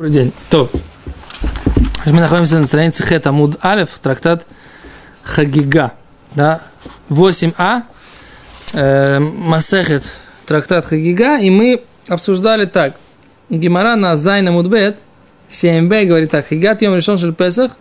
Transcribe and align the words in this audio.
Добрый 0.00 0.14
день. 0.14 0.32
То. 0.48 0.70
Мы 2.06 2.20
находимся 2.20 2.58
на 2.58 2.64
странице 2.64 3.04
Хет 3.04 3.26
Амуд 3.26 3.58
Алев, 3.60 3.90
трактат 4.02 4.46
Хагига. 5.22 5.92
Да? 6.34 6.62
8а. 7.10 7.82
Э, 8.72 9.18
Масехет, 9.18 10.10
трактат 10.46 10.86
Хагига. 10.86 11.38
И 11.38 11.50
мы 11.50 11.82
обсуждали 12.08 12.64
так. 12.64 12.94
Гимара 13.50 13.94
на 13.94 14.16
Зайна 14.16 14.52
Мудбет 14.52 14.96
7б 15.50 16.06
говорит 16.06 16.30
так. 16.30 16.46
Хагигат 16.46 16.80
Йом 16.80 16.96
решен 16.96 17.18
шель 17.18 17.34
Песах 17.34 17.72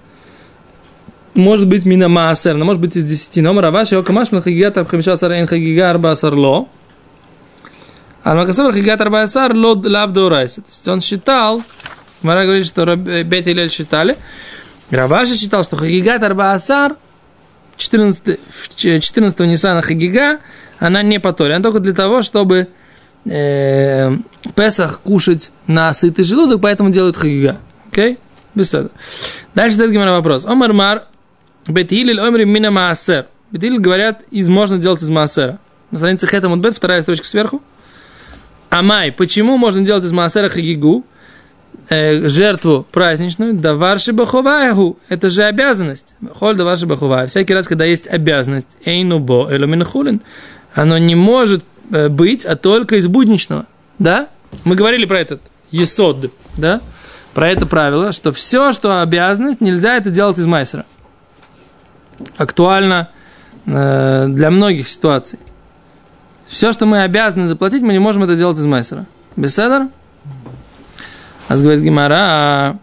может 1.35 1.69
быть 1.69 1.85
мина 1.85 2.09
маасер, 2.09 2.55
но 2.55 2.65
может 2.65 2.81
быть 2.81 2.97
из 2.97 3.05
десяти. 3.05 3.39
Но 3.39 3.57
Раваши 3.61 3.95
Окамаш 3.95 4.33
Мил 4.33 4.41
Хагигат 4.41 4.77
Абхамиша 4.77 5.15
Сарайн 5.15 5.47
Хагига 5.47 5.89
Арба 5.89 6.11
Асарло. 6.11 6.67
А 8.25 8.35
Макасар 8.35 8.73
Хагигат 8.73 8.99
Арба 8.99 9.21
Асар 9.21 9.53
Лод 9.53 9.85
Лав 9.85 10.11
Дорайса. 10.11 10.61
То 10.61 10.67
есть 10.67 10.87
он 10.89 10.99
считал, 10.99 11.63
Мара 12.21 12.43
говорит, 12.43 12.65
что 12.65 12.95
Бет 12.95 13.47
и 13.47 13.53
Лель 13.53 13.69
считали. 13.69 14.15
Раваши 14.91 15.35
считал, 15.35 15.63
что 15.63 15.75
Хагигат 15.75 16.23
Арбаасар 16.23 16.95
14, 17.77 18.39
14 18.75 19.39
Ниссана 19.39 19.81
Хагига, 19.81 20.39
она 20.79 21.01
не 21.01 21.19
по 21.19 21.31
Торе. 21.31 21.55
Она 21.55 21.63
только 21.63 21.79
для 21.79 21.93
того, 21.93 22.21
чтобы 22.21 22.67
э, 23.25 24.17
Песах 24.55 24.99
кушать 25.01 25.51
на 25.67 25.93
сытый 25.93 26.25
желудок, 26.25 26.61
поэтому 26.61 26.89
делают 26.89 27.15
Хагига. 27.15 27.57
Окей? 27.91 28.13
Okay? 28.13 28.19
Беседа. 28.55 28.89
Дальше 29.55 29.77
дает 29.77 29.91
Гимара 29.91 30.11
вопрос. 30.11 30.45
Омар 30.45 30.73
Мар 30.73 31.05
Бетилиль 31.67 32.19
Омри 32.19 32.45
Мина 32.45 32.71
Маасер. 32.71 33.27
Бетилиль 33.51 33.79
говорят, 33.79 34.23
из 34.31 34.47
можно 34.47 34.77
делать 34.77 35.01
из 35.01 35.09
Маасера. 35.09 35.59
На 35.91 35.97
странице 35.97 36.27
Хетам 36.27 36.59
Бет, 36.59 36.75
вторая 36.75 37.01
строчка 37.01 37.25
сверху. 37.25 37.61
Амай. 38.69 39.11
Почему 39.11 39.57
можно 39.57 39.85
делать 39.85 40.03
из 40.03 40.11
Маасера 40.11 40.49
Хагигу? 40.49 41.05
Э, 41.89 42.27
жертву 42.27 42.85
праздничную, 42.91 43.53
да 43.53 43.75
варши 43.75 44.13
бахуваягу, 44.13 44.97
это 45.09 45.29
же 45.29 45.43
обязанность. 45.43 46.15
Холь 46.35 46.55
да 46.55 46.63
варши 46.63 46.85
бахувая. 46.85 47.27
Всякий 47.27 47.53
раз, 47.53 47.67
когда 47.67 47.85
есть 47.85 48.07
обязанность, 48.07 48.77
эйну 48.85 49.19
бо 49.19 49.47
эломинхулин, 49.49 50.21
оно 50.73 50.97
не 50.97 51.15
может 51.15 51.63
э, 51.91 52.09
быть, 52.09 52.45
а 52.45 52.55
только 52.55 52.95
из 52.97 53.07
будничного. 53.07 53.65
Да? 53.97 54.29
Мы 54.63 54.75
говорили 54.75 55.05
про 55.05 55.19
этот 55.19 55.41
есод, 55.71 56.31
да? 56.57 56.81
Про 57.33 57.49
это 57.49 57.65
правило, 57.65 58.11
что 58.11 58.31
все, 58.31 58.71
что 58.71 59.01
обязанность, 59.01 59.61
нельзя 59.61 59.95
это 59.97 60.09
делать 60.09 60.37
из 60.39 60.45
майсера. 60.45 60.85
Актуально 62.37 63.09
э, 63.65 64.27
для 64.27 64.49
многих 64.49 64.87
ситуаций. 64.87 65.39
Все, 66.47 66.71
что 66.71 66.85
мы 66.85 67.03
обязаны 67.03 67.47
заплатить, 67.47 67.83
мы 67.83 67.93
не 67.93 67.99
можем 67.99 68.23
это 68.23 68.35
делать 68.35 68.57
из 68.57 68.65
майсера. 68.65 69.05
Беседер? 69.35 69.89
А 71.49 71.57
говорит 71.57 71.83
Гимара, 71.83 72.77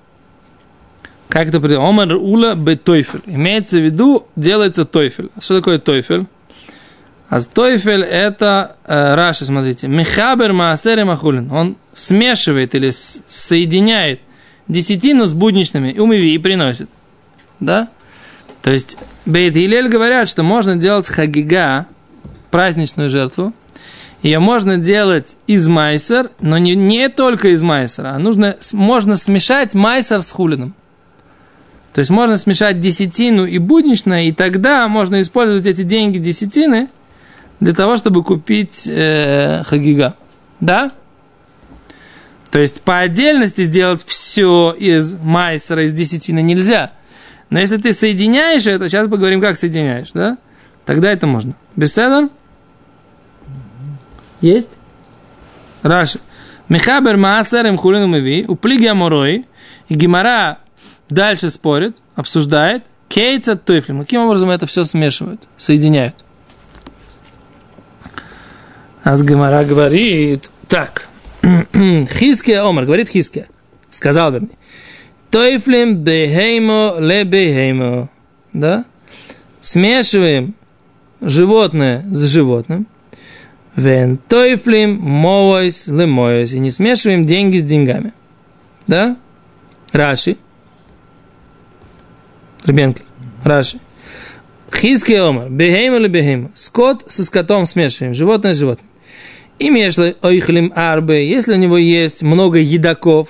как 1.29 1.49
это 1.49 1.61
придет? 1.61 1.79
Омар 1.79 2.15
ула 2.15 2.57
бе 2.57 2.75
тойфель. 2.75 3.23
Имеется 3.25 3.79
в 3.79 3.85
виду, 3.85 4.27
делается 4.35 4.85
тойфель. 4.85 5.31
Что 5.41 5.59
такое 5.59 5.79
тойфель? 5.79 6.27
А 7.29 7.41
тойфель 7.41 8.03
это, 8.03 8.75
э, 8.85 9.15
Раши, 9.15 9.45
смотрите, 9.45 9.87
мехабер 9.87 10.53
маасер 10.53 11.05
махулин. 11.05 11.51
Он 11.53 11.77
смешивает 11.95 12.75
или 12.75 12.91
соединяет 12.91 14.21
десятину 14.67 15.27
с 15.27 15.33
будничными, 15.33 15.97
умыви 15.97 16.35
и 16.35 16.39
приносит. 16.39 16.91
Да? 17.61 17.89
То 18.63 18.73
есть, 18.73 18.99
Бейт 19.27 19.57
и 19.57 19.65
Илель 19.65 19.89
говорят, 19.89 20.29
что 20.29 20.43
можно 20.43 20.75
делать 20.75 21.07
хагига, 21.07 21.87
праздничную 22.51 23.11
жертву, 23.11 23.53
ее 24.27 24.41
можно 24.41 24.77
делать 24.77 25.37
из 25.47 25.69
майсер, 25.69 26.33
но 26.41 26.59
не, 26.59 26.75
не 26.75 27.09
только 27.09 27.49
из 27.49 27.63
майсера, 27.63 28.09
а 28.09 28.19
нужно, 28.19 28.57
можно 28.73 29.15
смешать 29.15 29.75
майсер 29.75 30.21
с 30.21 30.33
хулином. 30.33 30.75
То 31.93 32.01
есть 32.01 32.11
можно 32.11 32.37
смешать 32.37 32.81
десятину 32.81 33.47
и 33.47 33.59
будничное, 33.59 34.25
и 34.25 34.33
тогда 34.33 34.89
можно 34.89 35.21
использовать 35.21 35.67
эти 35.67 35.83
деньги 35.83 36.19
десятины 36.19 36.89
для 37.61 37.73
того, 37.73 37.97
чтобы 37.97 38.25
купить 38.25 38.89
э, 38.91 39.63
хагига. 39.65 40.17
Да? 40.59 40.91
То 42.51 42.59
есть 42.59 42.81
по 42.81 42.99
отдельности 42.99 43.63
сделать 43.63 44.05
все 44.05 44.75
из 44.77 45.13
майсера, 45.13 45.85
из 45.85 45.93
десятины 45.93 46.43
нельзя. 46.43 46.91
Но 47.49 47.61
если 47.61 47.77
ты 47.77 47.93
соединяешь 47.93 48.67
это, 48.67 48.89
сейчас 48.89 49.09
поговорим, 49.09 49.41
как 49.41 49.57
соединяешь, 49.57 50.11
да? 50.13 50.37
Тогда 50.85 51.13
это 51.13 51.29
можно. 51.29 51.55
Беседа? 51.77 52.29
Есть? 54.41 54.77
Раши. 55.83 56.21
Михабер 56.69 57.17
Маасер 57.17 57.67
им 57.67 57.77
хулину 57.77 58.07
меви, 58.07 58.45
у 58.49 58.57
плиги 58.57 58.87
аморой, 58.87 59.47
и 59.89 59.95
Гимара 59.95 60.59
дальше 61.09 61.51
спорит, 61.51 61.97
обсуждает, 62.17 62.85
кейца 63.09 63.57
туфлим. 63.57 64.01
Каким 64.01 64.23
образом 64.23 64.51
это 64.51 64.67
все 64.67 64.85
смешивают, 64.85 65.43
соединяют? 65.57 66.17
Аз 69.05 69.23
Гимара 69.23 69.65
говорит, 69.65 70.51
так, 70.67 71.09
Хиския 71.73 72.65
Омар, 72.65 72.85
говорит 72.85 73.09
Хиския, 73.09 73.47
сказал 73.91 74.33
вернее, 74.33 74.59
Тойфлим 75.31 75.99
бехеймо 75.99 76.97
ле 76.99 77.23
бехеймо, 77.25 78.09
да? 78.53 78.85
Смешиваем 79.61 80.55
животное 81.21 82.05
с 82.11 82.27
животным, 82.27 82.89
Вен 83.77 84.17
тойфлим 84.17 84.99
моойс 85.01 85.87
лемойс. 85.87 86.53
И 86.53 86.59
не 86.59 86.71
смешиваем 86.71 87.25
деньги 87.25 87.59
с 87.59 87.65
деньгами. 87.65 88.13
Да? 88.87 89.17
Раши. 89.93 90.39
Ребенки. 92.65 93.03
Раши. 93.45 93.79
Хиски 94.75 95.13
омар. 95.13 95.51
Бехейма 95.51 95.97
или 95.97 96.09
бехейма. 96.09 96.51
Скот 96.55 97.05
со 97.09 97.25
скотом 97.25 97.67
смешиваем. 97.67 98.15
Животное 98.15 98.55
с 98.55 98.59
животным. 98.59 98.89
И 99.59 99.69
мешли 99.71 100.17
ойхлим 100.23 100.73
арбе. 100.75 101.29
Если 101.29 101.53
у 101.53 101.57
него 101.57 101.77
есть 101.77 102.23
много 102.23 102.59
едоков, 102.59 103.29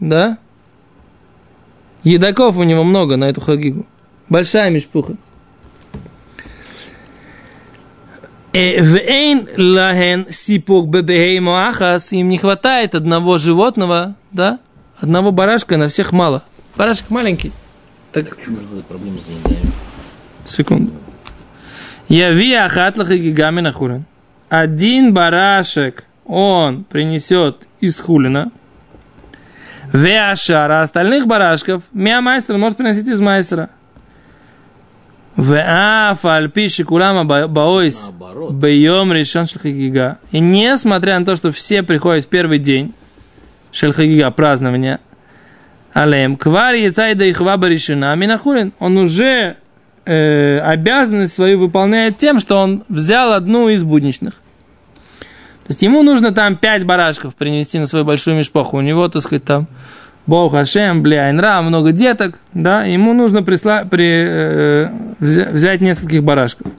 да? 0.00 0.38
Едоков 2.02 2.56
у 2.56 2.62
него 2.62 2.84
много 2.84 3.16
на 3.16 3.24
эту 3.24 3.40
хагигу. 3.40 3.86
Большая 4.28 4.70
мешпуха. 4.70 5.16
Вейн 8.54 9.48
лахен 9.56 10.26
сипок 10.30 10.88
бебехеймо 10.88 11.68
ахас, 11.68 12.12
им 12.12 12.28
не 12.28 12.38
хватает 12.38 12.94
одного 12.94 13.38
животного, 13.38 14.14
да, 14.30 14.60
одного 15.00 15.32
барашка 15.32 15.76
на 15.76 15.88
всех 15.88 16.12
мало. 16.12 16.44
Барашек 16.76 17.10
маленький. 17.10 17.52
Так... 18.12 18.36
Почему 18.36 18.58
же 18.58 18.66
будут 18.66 18.86
проблемы 18.86 19.18
с 19.18 19.24
деньгами? 19.24 19.72
Секунду. 20.46 20.92
Я 22.08 22.32
ви 22.32 22.54
ахатлах 22.54 23.10
и 23.10 23.18
гигами 23.18 23.60
на 23.60 23.72
хулин. 23.72 24.04
Один 24.48 25.12
барашек 25.12 26.04
он 26.24 26.84
принесет 26.84 27.66
из 27.80 27.98
хулина. 28.00 28.52
Веашара 29.92 30.82
остальных 30.82 31.26
барашков 31.26 31.82
мя 31.92 32.20
майстер 32.20 32.56
может 32.56 32.76
приносить 32.76 33.08
из 33.08 33.20
майстера. 33.20 33.70
И 40.30 40.38
несмотря 40.38 41.18
на 41.18 41.26
то, 41.26 41.34
что 41.34 41.50
все 41.50 41.82
приходят 41.82 42.24
в 42.24 42.28
первый 42.28 42.58
день 42.58 42.94
шельхагига, 43.72 44.30
празднования, 44.30 45.00
алем, 45.92 46.36
квар 46.36 46.74
яцайда 46.74 47.28
ихва 47.30 47.56
баришина, 47.56 48.14
минахулин, 48.14 48.72
он 48.78 48.96
уже 48.96 49.56
э, 50.04 50.60
обязанность 50.60 51.32
свою 51.32 51.58
выполняет 51.58 52.16
тем, 52.16 52.38
что 52.38 52.56
он 52.58 52.84
взял 52.88 53.32
одну 53.32 53.68
из 53.68 53.82
будничных. 53.82 54.34
То 55.64 55.70
есть 55.70 55.82
ему 55.82 56.02
нужно 56.02 56.32
там 56.32 56.56
пять 56.56 56.84
барашков 56.84 57.34
принести 57.34 57.78
на 57.78 57.86
свою 57.86 58.04
большую 58.04 58.36
мешпаху. 58.36 58.76
У 58.76 58.82
него, 58.82 59.08
так 59.08 59.22
сказать, 59.22 59.44
там 59.44 59.66
Бог 60.26 60.52
Хашем, 60.52 61.02
Бляйнра, 61.02 61.60
много 61.60 61.92
деток, 61.92 62.40
да, 62.54 62.84
ему 62.84 63.12
нужно 63.12 63.42
присла, 63.42 63.84
при, 63.84 64.08
э, 64.08 64.88
взять 65.20 65.80
нескольких 65.80 66.24
барашков. 66.24 66.72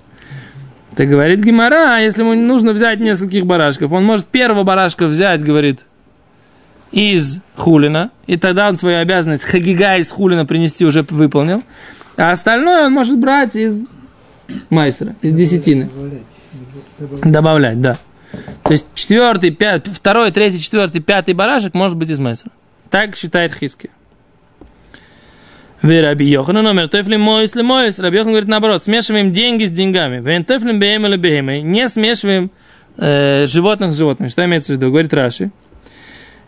Так 0.95 1.09
говорит 1.09 1.43
Гимара, 1.43 1.95
а 1.95 1.99
если 1.99 2.21
ему 2.21 2.33
нужно 2.33 2.71
взять 2.71 2.99
нескольких 2.99 3.45
барашков, 3.45 3.91
он 3.91 4.03
может 4.03 4.25
первого 4.25 4.63
барашка 4.63 5.07
взять, 5.07 5.43
говорит, 5.43 5.85
из 6.91 7.39
хулина, 7.55 8.11
и 8.25 8.37
тогда 8.37 8.69
он 8.69 8.77
свою 8.77 8.99
обязанность 8.99 9.43
хагига 9.43 9.97
из 9.97 10.09
хулина 10.09 10.45
принести 10.45 10.85
уже 10.85 11.03
выполнил, 11.03 11.63
а 12.17 12.31
остальное 12.31 12.87
он 12.87 12.93
может 12.93 13.17
брать 13.19 13.55
из 13.55 13.83
майсера, 14.69 15.15
из 15.21 15.33
десятины. 15.33 15.89
Добавлять, 16.97 17.31
добавлять 17.31 17.81
да. 17.81 17.97
То 18.63 18.71
есть 18.71 18.85
четвертый, 18.95 19.51
пятый, 19.51 19.93
второй, 19.93 20.31
третий, 20.31 20.59
четвертый, 20.59 21.01
пятый 21.01 21.33
барашек 21.33 21.73
может 21.73 21.97
быть 21.97 22.09
из 22.09 22.19
майсера. 22.19 22.51
Так 22.89 23.15
считает 23.15 23.53
Хиски. 23.53 23.89
Вы 25.81 26.01
Раби 26.01 26.25
Йохан 26.25 26.55
номер 26.55 26.87
тофлим 26.87 27.21
моис 27.21 27.55
ли 27.55 27.61
моис. 27.61 27.99
Раби 27.99 28.17
Йохан 28.17 28.31
говорит 28.31 28.49
наоборот, 28.49 28.83
смешиваем 28.83 29.31
деньги 29.31 29.65
с 29.65 29.71
деньгами. 29.71 30.19
Вен 30.19 30.43
тофлим 30.43 30.79
беем 30.79 31.05
или 31.05 31.17
беем. 31.17 31.47
Не 31.47 31.87
смешиваем 31.87 32.49
э, 32.97 33.45
животных 33.47 33.93
с 33.93 33.97
животными. 33.97 34.29
Что 34.29 34.45
имеется 34.45 34.73
в 34.73 34.77
виду? 34.77 34.89
Говорит 34.89 35.13
Раши. 35.13 35.51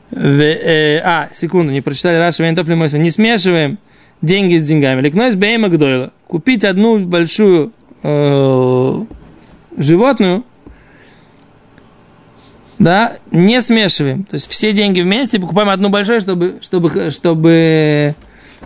В, 0.10 0.42
э, 0.42 1.02
а, 1.04 1.30
секунду, 1.34 1.72
не 1.72 1.82
прочитали 1.82 2.16
Раша 2.18 2.44
Вентофли 2.44 2.98
Не 2.98 3.12
смешиваем 3.12 3.78
деньги 4.22 4.58
с 4.58 4.66
деньгами. 4.66 5.02
Ликнось 5.02 5.36
бейма 5.36 5.70
гдойла. 5.70 6.14
Купить 6.28 6.64
одну 6.64 7.06
большую 7.06 7.74
э, 8.04 9.04
животную, 9.78 10.46
да, 12.80 13.18
не 13.32 13.60
смешиваем. 13.62 14.24
То 14.24 14.36
есть 14.36 14.50
все 14.50 14.72
деньги 14.72 15.02
вместе, 15.02 15.40
покупаем 15.40 15.70
одну 15.70 15.90
большую, 15.90 16.22
чтобы, 16.22 16.60
чтобы, 16.62 17.10
чтобы 17.10 18.16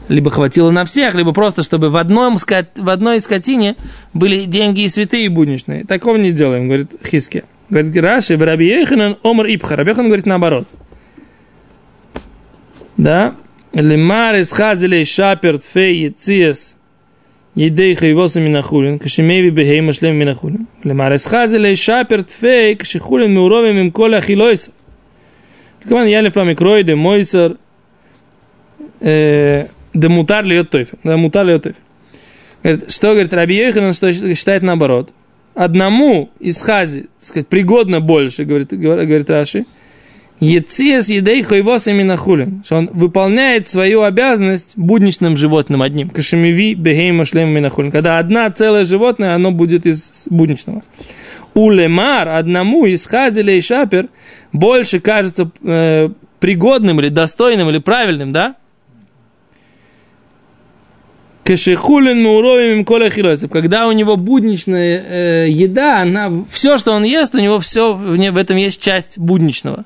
либо 0.09 0.29
хватило 0.31 0.71
на 0.71 0.85
всех, 0.85 1.15
либо 1.15 1.31
просто, 1.31 1.63
чтобы 1.63 1.89
в, 1.89 1.97
одном, 1.97 2.37
в 2.37 2.89
одной 2.89 3.21
скотине 3.21 3.75
были 4.13 4.45
деньги 4.45 4.81
и 4.81 4.87
святые, 4.87 5.25
и 5.25 5.29
будничные. 5.29 5.85
Такого 5.85 6.17
не 6.17 6.31
делаем, 6.31 6.67
говорит 6.67 6.91
Хиски. 7.05 7.43
Говорит 7.69 7.95
Раши, 7.95 8.35
в 8.35 9.17
Омар 9.23 9.45
Ипха. 9.47 9.77
Раби 9.77 9.93
говорит 9.93 10.25
наоборот. 10.25 10.67
Да? 12.97 13.35
Лемар 13.73 14.35
из 14.35 14.51
хазилей 14.51 15.05
шапер 15.05 15.59
тфей 15.59 16.03
яциес 16.03 16.75
Едей 17.55 17.95
хайвоса 17.95 18.39
минахулин, 18.39 18.97
кашемеви 18.97 19.49
бехей 19.49 19.81
машлем 19.81 20.15
минахулин. 20.15 20.67
Лемарес 20.83 21.25
хазелей 21.25 21.75
шапер 21.75 22.23
тфей, 22.23 22.75
кашехулин 22.75 23.31
меуровим 23.33 23.77
им 23.77 23.91
коля 23.91 24.17
ахилойсов. 24.17 24.73
Кман 25.83 26.07
я 26.07 26.21
лефла 26.21 26.43
микрой, 26.43 26.83
де 26.83 26.95
мойсер, 26.95 27.57
де 29.01 29.67
мутар 29.93 30.45
льет 30.45 30.69
тойфер. 30.69 30.97
Да 31.03 31.17
мутар 31.17 31.45
льет 31.45 31.63
тойфер. 31.63 31.81
Говорит, 32.63 32.91
что, 32.91 33.11
говорит, 33.11 33.33
Раби 33.33 33.57
Йоханан 33.57 33.93
считает 33.93 34.61
наоборот. 34.61 35.11
Одному 35.53 36.29
из 36.39 36.61
хази, 36.61 37.09
так 37.19 37.27
сказать, 37.27 37.47
пригодно 37.47 37.99
больше, 37.99 38.45
говорит, 38.45 38.69
говорит 38.71 39.29
Раши, 39.29 39.65
Ециес 40.41 41.07
едей 41.07 41.43
хойвос 41.43 41.85
минахулин, 41.85 42.63
что 42.65 42.77
он 42.77 42.89
выполняет 42.91 43.67
свою 43.67 44.01
обязанность 44.01 44.73
будничным 44.75 45.37
животным 45.37 45.83
одним. 45.83 46.09
Кашемиви 46.09 46.73
бегейма 46.73 47.25
шлем 47.25 47.49
минахулин. 47.49 47.91
Когда 47.91 48.17
одна 48.17 48.49
целое 48.49 48.83
животное, 48.83 49.35
оно 49.35 49.51
будет 49.51 49.85
из 49.85 50.25
будничного. 50.31 50.81
У 51.53 51.69
лемар 51.69 52.27
одному 52.29 52.87
из 52.87 53.05
хазиля 53.05 53.53
и 53.53 53.61
шапер 53.61 54.07
больше 54.51 54.99
кажется 54.99 55.51
э, 55.63 56.09
пригодным 56.39 56.99
или 57.01 57.09
достойным 57.09 57.69
или 57.69 57.77
правильным, 57.77 58.31
да? 58.31 58.55
Кашехулин 61.43 62.23
мауровим 62.23 62.83
коля 62.83 63.11
Когда 63.47 63.87
у 63.87 63.91
него 63.91 64.17
будничная 64.17 65.05
э, 65.07 65.49
еда, 65.49 66.01
она, 66.01 66.31
все, 66.49 66.79
что 66.79 66.93
он 66.93 67.03
ест, 67.03 67.35
у 67.35 67.39
него 67.39 67.59
все, 67.59 67.93
в 67.93 68.37
этом 68.37 68.57
есть 68.57 68.81
часть 68.81 69.19
будничного. 69.19 69.85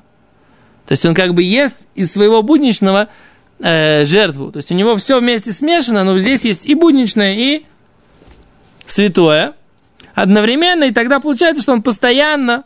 То 0.86 0.92
есть 0.92 1.04
он 1.04 1.14
как 1.14 1.34
бы 1.34 1.42
ест 1.42 1.76
из 1.94 2.12
своего 2.12 2.42
будничного 2.42 3.08
э, 3.58 4.04
жертву. 4.04 4.52
То 4.52 4.58
есть 4.58 4.70
у 4.70 4.74
него 4.74 4.96
все 4.96 5.20
вместе 5.20 5.52
смешано, 5.52 6.04
но 6.04 6.18
здесь 6.18 6.44
есть 6.44 6.66
и 6.66 6.74
будничное, 6.74 7.34
и 7.34 7.64
святое 8.86 9.54
одновременно, 10.14 10.84
и 10.84 10.92
тогда 10.92 11.20
получается, 11.20 11.62
что 11.62 11.72
он 11.72 11.82
постоянно 11.82 12.64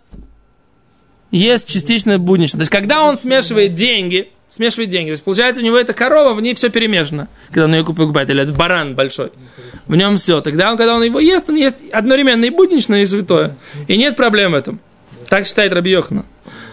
ест 1.30 1.66
частично 1.66 2.18
будничное. 2.18 2.58
То 2.58 2.62
есть 2.62 2.72
когда 2.72 3.04
он 3.04 3.18
смешивает 3.18 3.74
деньги, 3.74 4.30
смешивает 4.50 4.90
деньги. 4.90 5.08
То 5.08 5.12
есть, 5.12 5.24
получается, 5.24 5.62
у 5.62 5.64
него 5.64 5.78
эта 5.78 5.92
корова, 5.92 6.34
в 6.34 6.42
ней 6.42 6.54
все 6.54 6.68
перемешано, 6.68 7.28
когда 7.48 7.64
он 7.64 7.74
ее 7.74 7.84
покупает, 7.84 8.28
или 8.30 8.42
этот 8.42 8.56
баран 8.56 8.94
большой. 8.94 9.30
В 9.86 9.96
нем 9.96 10.16
все. 10.16 10.40
Тогда, 10.40 10.72
он, 10.72 10.76
когда 10.76 10.96
он 10.96 11.02
его 11.02 11.20
ест, 11.20 11.48
он 11.48 11.56
ест 11.56 11.76
одновременно 11.92 12.44
и 12.44 12.50
будничное, 12.50 13.02
и 13.02 13.06
святое. 13.06 13.56
И 13.86 13.96
нет 13.96 14.16
проблем 14.16 14.52
в 14.52 14.54
этом. 14.56 14.80
Так 15.30 15.46
считает 15.46 15.72
Раби 15.72 15.92
Йохана. 15.92 16.24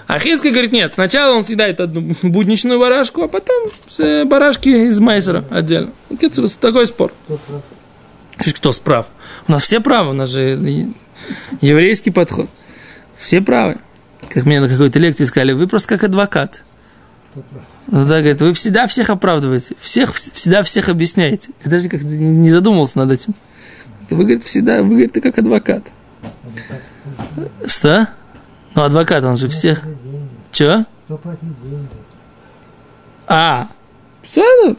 А 0.08 0.20
Хиска 0.20 0.50
говорит, 0.50 0.72
нет, 0.72 0.94
сначала 0.94 1.36
он 1.38 1.44
съедает 1.44 1.80
одну 1.80 2.16
будничную 2.24 2.80
барашку, 2.80 3.22
а 3.22 3.28
потом 3.28 3.70
все 3.88 4.26
барашки 4.26 4.70
из 4.70 5.00
майсера 5.00 5.46
отдельно. 5.52 5.92
Такой 6.60 6.88
спор. 6.88 7.14
Кто 8.38 8.72
справ? 8.72 9.08
У 9.48 9.52
нас 9.52 9.62
все 9.62 9.80
правы, 9.80 10.10
у 10.10 10.14
нас 10.14 10.30
же 10.30 10.60
еврейский 11.62 12.10
подход. 12.10 12.50
Все 13.20 13.42
правы. 13.42 13.78
Как 14.28 14.46
мне 14.46 14.60
на 14.60 14.68
какой-то 14.68 14.98
лекции 14.98 15.26
сказали, 15.26 15.54
вы 15.54 15.68
просто 15.68 15.88
как 15.90 16.04
адвокат. 16.04 16.64
Ну, 17.36 18.08
да, 18.08 18.20
говорит, 18.20 18.42
вы 18.42 18.54
всегда 18.54 18.88
всех 18.88 19.12
оправдываете, 19.12 19.76
всех, 19.80 20.16
всегда 20.16 20.64
всех 20.64 20.90
объясняете. 20.90 21.52
Я 21.64 21.70
даже 21.70 21.90
как-то 21.90 22.08
не 22.08 22.50
задумывался 22.50 22.98
над 22.98 23.12
этим. 23.12 23.36
Вы, 24.10 24.24
говорит, 24.24 24.44
всегда, 24.44 24.82
вы, 24.82 24.90
говорит, 24.90 25.14
как 25.22 25.38
адвокат. 25.38 25.92
Что? 27.68 28.08
Ну, 28.78 28.84
адвокат, 28.84 29.24
он 29.24 29.38
же 29.38 29.48
всех... 29.48 29.82
Че? 30.52 30.86
Кто 31.06 31.18
платит 31.18 31.42
деньги? 31.64 31.88
А, 33.26 33.68
все. 34.22 34.76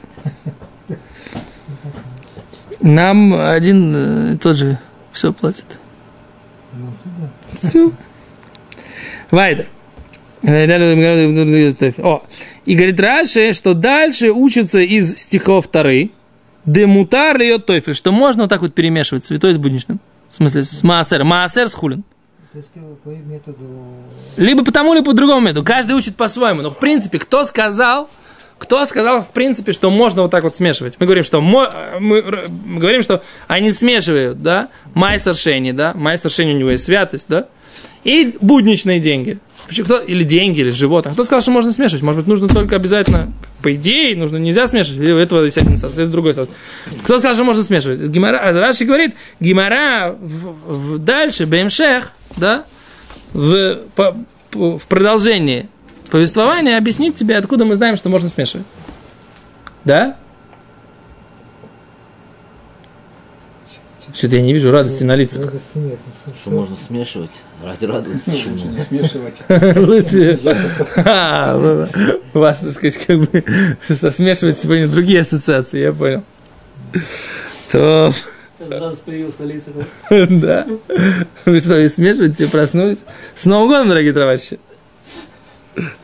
Нам 2.81 3.35
один 3.35 3.93
э, 4.35 4.39
тот 4.39 4.55
же 4.57 4.79
все 5.11 5.33
платит. 5.33 5.81
Нам 6.75 6.97
Все. 7.61 7.91
Вайдер. 9.33 9.67
О, 11.99 12.23
и 12.67 12.77
говорит 12.77 13.01
Раши, 13.01 13.53
что 13.53 13.75
дальше 13.75 14.31
учится 14.31 14.79
из 14.79 15.17
стихов 15.17 15.67
Тары, 15.67 16.13
демутар 16.65 17.37
льет 17.37 17.67
тойфель, 17.67 17.97
что 17.97 18.13
можно 18.13 18.45
вот 18.45 18.49
так 18.49 18.61
вот 18.61 18.75
перемешивать 18.75 19.25
святой 19.25 19.55
с 19.55 19.59
будничным. 19.59 19.99
В 20.31 20.37
смысле, 20.37 20.63
с 20.63 20.85
маасер. 20.85 21.25
Маасер 21.25 21.69
с 21.69 21.75
хулин. 21.75 22.05
По 22.53 23.09
методу... 23.09 23.65
Либо 24.37 24.65
по 24.65 24.73
тому, 24.73 24.95
либо 24.95 25.07
по 25.07 25.13
другому 25.13 25.41
методу. 25.41 25.65
Каждый 25.65 25.93
учит 25.93 26.17
по-своему. 26.17 26.63
Но 26.63 26.71
в 26.71 26.79
принципе, 26.79 27.19
кто 27.19 27.45
сказал, 27.45 28.09
кто 28.59 28.85
сказал, 28.87 29.23
в 29.23 29.29
принципе, 29.29 29.73
что 29.73 29.91
можно 29.91 30.23
вот 30.23 30.31
так 30.31 30.45
вот 30.45 30.57
смешивать? 30.57 30.97
Мы 30.99 31.07
говорим, 31.07 31.25
что 31.25 31.41
мы, 31.41 31.69
мы 32.01 32.23
говорим, 32.81 33.03
что 33.03 33.23
они 33.47 33.71
смешивают, 33.71 34.43
да, 34.43 34.69
майсер 34.95 35.37
шени, 35.37 35.73
да, 35.73 35.93
майсер 35.95 36.31
шени 36.31 36.55
у 36.55 36.57
него 36.57 36.71
есть 36.71 36.85
святость, 36.85 37.29
да, 37.29 37.49
и 38.03 38.37
будничные 38.41 38.99
деньги. 38.99 39.41
Кто, 39.69 39.99
или 39.99 40.25
деньги, 40.25 40.61
или 40.61 40.71
животных. 40.71 41.15
Кто 41.15 41.25
сказал, 41.25 41.43
что 41.43 41.51
можно 41.51 41.73
смешивать? 41.73 42.03
Может 42.03 42.21
быть, 42.21 42.29
нужно 42.29 42.49
только 42.49 42.77
обязательно, 42.77 43.33
по 43.63 43.75
идее, 43.75 44.17
нужно, 44.17 44.39
нельзя 44.39 44.67
смешивать. 44.67 45.01
Или 45.01 45.21
этого 45.21 45.45
есть 45.45 45.59
один 45.59 45.77
сад, 45.77 45.93
это 45.93 46.07
другой 46.07 46.35
сад. 46.35 46.49
Кто 47.05 47.19
сказал, 47.19 47.35
что 47.35 47.45
можно 47.45 47.63
смешивать? 47.63 48.01
Гимара, 48.09 48.39
а 48.39 48.53
Раши 48.53 48.85
говорит, 48.85 49.15
Гимара 49.41 50.13
в, 50.19 50.95
в, 50.95 50.99
дальше, 50.99 51.45
Бемшех, 51.45 52.13
да, 52.37 52.65
в, 53.33 53.77
по, 53.95 54.17
по, 54.51 54.79
в 54.79 54.87
продолжении 54.87 55.69
повествования 56.11 56.79
объяснит 56.79 57.15
тебе, 57.15 57.37
откуда 57.37 57.65
мы 57.65 57.75
знаем, 57.75 57.97
что 57.97 58.09
можно 58.09 58.29
смешивать. 58.29 58.67
Да? 59.85 60.17
Что-то 64.15 64.37
я 64.37 64.43
не 64.43 64.53
вижу 64.53 64.71
радости 64.71 65.05
на 65.05 65.17
лицах. 65.17 65.47
Радости 65.47 65.79
нет. 65.79 65.99
Что 66.41 66.51
можно 66.51 66.77
смешивать? 66.77 67.31
Ради 67.63 67.85
радости. 67.85 68.31
Лучше 68.31 68.67
не 68.67 68.81
смешивать. 68.81 69.43
Лучше. 69.77 70.39
А, 71.09 71.89
у 72.35 72.39
вас, 72.39 72.61
так 72.61 72.73
сказать, 72.73 72.99
как 73.07 73.19
бы 73.19 73.45
смешивать 74.11 74.59
сегодня 74.59 74.89
другие 74.89 75.21
ассоциации, 75.21 75.81
я 75.81 75.93
понял. 75.93 76.25
То... 77.71 78.13
Сразу 78.59 79.03
появился 79.05 79.43
на 79.43 79.47
лицах. 79.47 79.75
Да. 80.11 80.67
Вы 81.45 81.61
что, 81.61 81.89
смешиваете, 81.89 82.49
проснулись? 82.49 82.99
С 83.35 83.45
Новым 83.45 83.69
годом, 83.69 83.89
дорогие 83.89 84.13
товарищи. 84.13 84.59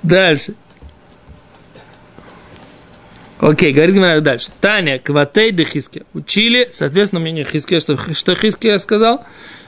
Дальше. 0.02 0.54
Окей, 3.44 3.74
говорит 3.74 3.94
Гимара 3.94 4.22
дальше. 4.22 4.48
Таня, 4.62 4.98
Кватей 4.98 5.50
де 5.50 5.64
Хиске. 5.64 6.04
Учили, 6.14 6.70
соответственно, 6.72 7.20
мнение 7.20 7.44
Хиске, 7.44 7.78
что, 7.78 7.98
что 8.14 8.34
Хиске 8.34 8.78
сказал, 8.78 9.22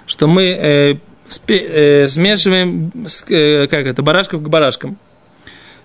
что 0.07 0.27
мы 0.27 0.45
э, 0.45 0.95
спе, 1.29 1.59
э, 1.59 2.07
смешиваем, 2.07 2.91
э, 3.29 3.67
как 3.67 3.87
это, 3.87 4.03
барашков 4.03 4.43
к 4.43 4.49
барашкам. 4.49 4.97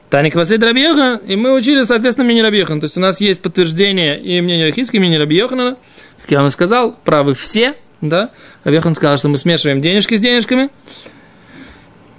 Таня 0.09 0.31
Квасей 0.31 0.57
Рабиохан, 0.57 1.17
и 1.17 1.35
мы 1.35 1.53
учили, 1.53 1.83
соответственно, 1.83 2.23
мнение 2.23 2.45
Рабиохан. 2.45 2.79
То 2.79 2.85
есть 2.85 2.95
у 2.95 3.01
нас 3.01 3.19
есть 3.19 3.41
подтверждение 3.41 4.17
и 4.21 4.39
мнение 4.39 4.71
Хиски, 4.71 4.95
и 4.95 4.99
мнение 4.99 5.19
Рабиохана. 5.19 5.75
Как 6.21 6.31
я 6.31 6.41
вам 6.41 6.49
сказал, 6.49 6.97
правы 7.03 7.35
все, 7.35 7.75
да. 7.99 8.29
Рабиохан 8.63 8.93
сказал, 8.93 9.17
что 9.17 9.27
мы 9.27 9.35
смешиваем 9.35 9.81
денежки 9.81 10.15
с 10.15 10.21
денежками. 10.21 10.69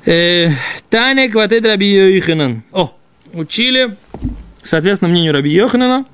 Э, 0.05 0.49
Таня 0.91 1.31
Кватей 1.31 1.61
Рабиоханан. 1.61 2.63
О, 2.73 2.95
учили 3.33 3.97
Соответственно, 4.63 5.11
мнению 5.11 5.33
Раби 5.33 5.51
Йоханана, 5.51 6.07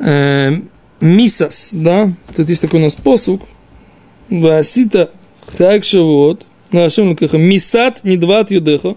э, 0.00 0.60
мисас, 1.00 1.70
да, 1.72 2.12
тут 2.34 2.48
есть 2.48 2.62
такой 2.62 2.80
у 2.80 2.82
нас 2.82 2.96
посук, 2.96 3.42
Васита 4.28 5.10
хак 5.56 5.84
шавуот, 5.84 6.44
на 6.72 6.84
Ашем 6.84 7.16
мисат 7.32 8.04
недват 8.04 8.50
юдеха, 8.50 8.96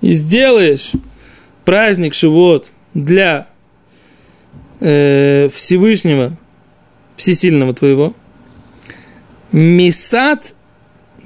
и 0.00 0.12
сделаешь 0.12 0.92
праздник 1.64 2.14
Шивот 2.14 2.68
для 2.94 3.48
э, 4.80 5.48
Всевышнего, 5.54 6.36
Всесильного 7.16 7.74
твоего, 7.74 8.14
Мисат 9.52 10.54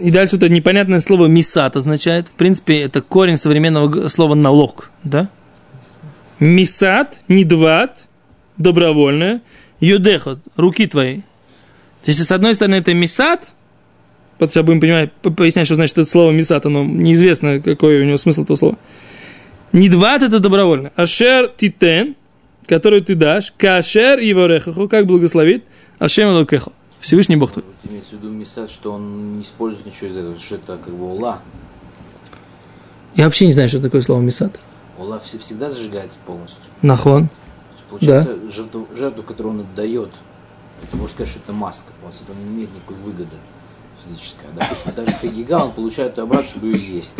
И 0.00 0.11
дальше 0.11 0.37
это 0.37 0.49
непонятное 0.49 1.00
слово 1.00 1.26
«мисат» 1.26 1.76
означает. 1.76 2.28
В 2.28 2.33
принципе, 2.33 2.80
это 2.80 3.02
корень 3.02 3.37
современного 3.37 4.09
слова 4.09 4.35
«налог». 4.35 4.90
Да? 5.04 5.28
Мисат, 6.38 7.19
недват, 7.28 8.09
добровольное. 8.57 9.42
Юдехот, 9.80 10.40
руки 10.57 10.87
твои. 10.87 11.21
То 12.02 12.11
есть, 12.11 12.25
с 12.25 12.33
одной 12.33 12.54
стороны, 12.54 12.76
это 12.76 12.95
мисат, 12.95 13.49
потому 14.38 14.50
что 14.50 14.62
будем 14.62 14.80
понимать, 14.80 15.12
по- 15.12 15.30
пояснять, 15.30 15.66
что 15.66 15.75
значит 15.75 15.99
это 15.99 16.09
слово 16.09 16.30
мисат, 16.30 16.64
оно 16.64 16.83
неизвестно, 16.83 17.61
какой 17.61 18.00
у 18.00 18.04
него 18.04 18.16
смысл 18.16 18.45
этого 18.45 18.57
слова. 18.57 18.78
Недват 19.73 20.23
это 20.23 20.40
добровольно. 20.40 20.92
Ашер 20.97 21.49
титен, 21.49 22.16
который 22.66 23.02
ты 23.02 23.14
дашь, 23.14 23.52
кашер 23.57 24.19
его 24.19 24.47
рехаху, 24.47 24.88
как 24.88 25.07
благословит, 25.07 25.64
ашем 25.99 26.30
лукехо. 26.30 26.73
Всевышний 27.00 27.37
Бог 27.37 27.52
твой. 27.52 27.64
Имеется 27.88 28.11
в 28.16 28.19
виду 28.19 28.30
Мисад, 28.30 28.71
что 28.71 28.92
он 28.92 29.37
не 29.38 29.42
использует 29.42 29.87
ничего 29.87 30.09
из 30.09 30.16
этого, 30.16 30.38
что 30.38 30.57
это 30.57 30.76
как 30.76 30.95
бы 30.95 31.12
Ула. 31.12 31.40
Я 33.14 33.25
вообще 33.25 33.47
не 33.47 33.52
знаю, 33.52 33.69
что 33.69 33.80
такое 33.80 34.02
слово 34.02 34.21
мисат. 34.21 34.59
Ула 34.99 35.21
вс- 35.25 35.38
всегда 35.38 35.71
зажигается 35.71 36.19
полностью. 36.25 36.62
Нахон. 36.83 37.28
Получается, 37.88 38.37
жертву, 38.50 38.87
жертву, 38.95 39.23
которую 39.25 39.54
он 39.57 39.61
отдает, 39.62 40.11
это 40.83 40.97
можно 40.97 41.12
сказать, 41.12 41.28
что 41.30 41.40
это 41.40 41.52
маска, 41.52 41.90
он 42.07 42.12
с 42.12 42.23
этого 42.23 42.37
не 42.37 42.45
имеет 42.54 42.73
никакой 42.73 42.97
выгоды 42.99 43.35
физической. 44.04 44.45
А, 44.47 44.59
допустим, 44.61 44.83
а 44.87 44.92
также 44.92 45.12
Хагига, 45.14 45.54
он 45.64 45.73
получает 45.73 46.16
ее 46.16 46.23
обратно, 46.23 46.47
чтобы 46.49 46.69
ее 46.69 46.97
есть. 46.99 47.14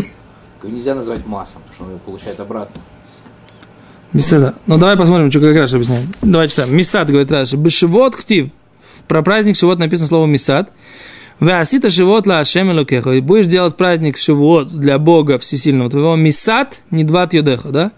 Ее 0.63 0.71
нельзя 0.71 0.95
назвать 0.95 1.27
масом, 1.27 1.63
потому 1.63 1.75
что 1.75 1.85
он 1.85 1.91
ее 1.91 1.99
получает 1.99 2.39
обратно. 2.39 2.81
מסת, 4.13 4.37
да. 4.37 4.55
Ну, 4.67 4.79
давай 4.79 4.97
посмотрим, 4.97 5.31
что 5.31 5.41
как 5.41 5.57
Раши 5.57 5.77
объясняет. 5.77 6.07
Давай 6.23 6.49
читаем. 6.49 6.75
מסת, 6.77 7.09
говорит 7.09 7.33
Раши. 7.33 7.57
בשבועות 7.57 8.15
כתיב. 8.17 8.51
Про 9.11 9.25
праздник 9.25 9.57
Шавуот 9.57 9.81
написано 9.81 10.07
слово 10.07 10.27
מסת. 10.27 10.71
ועשית 11.41 11.91
שבועות 11.91 12.29
להשם 12.29 12.71
אלוקיך. 12.71 13.11
И 13.11 13.21
будешь 13.21 13.47
делать 13.47 13.77
праздник 13.77 14.17
Шавуот 14.17 14.69
для 14.69 15.01
Бога 15.01 15.41
Всесильного 15.41 15.91
твоего. 15.91 16.15
מסת 16.15 16.83
נדבת 16.93 17.29
ידך, 17.29 17.71
да? 17.71 17.93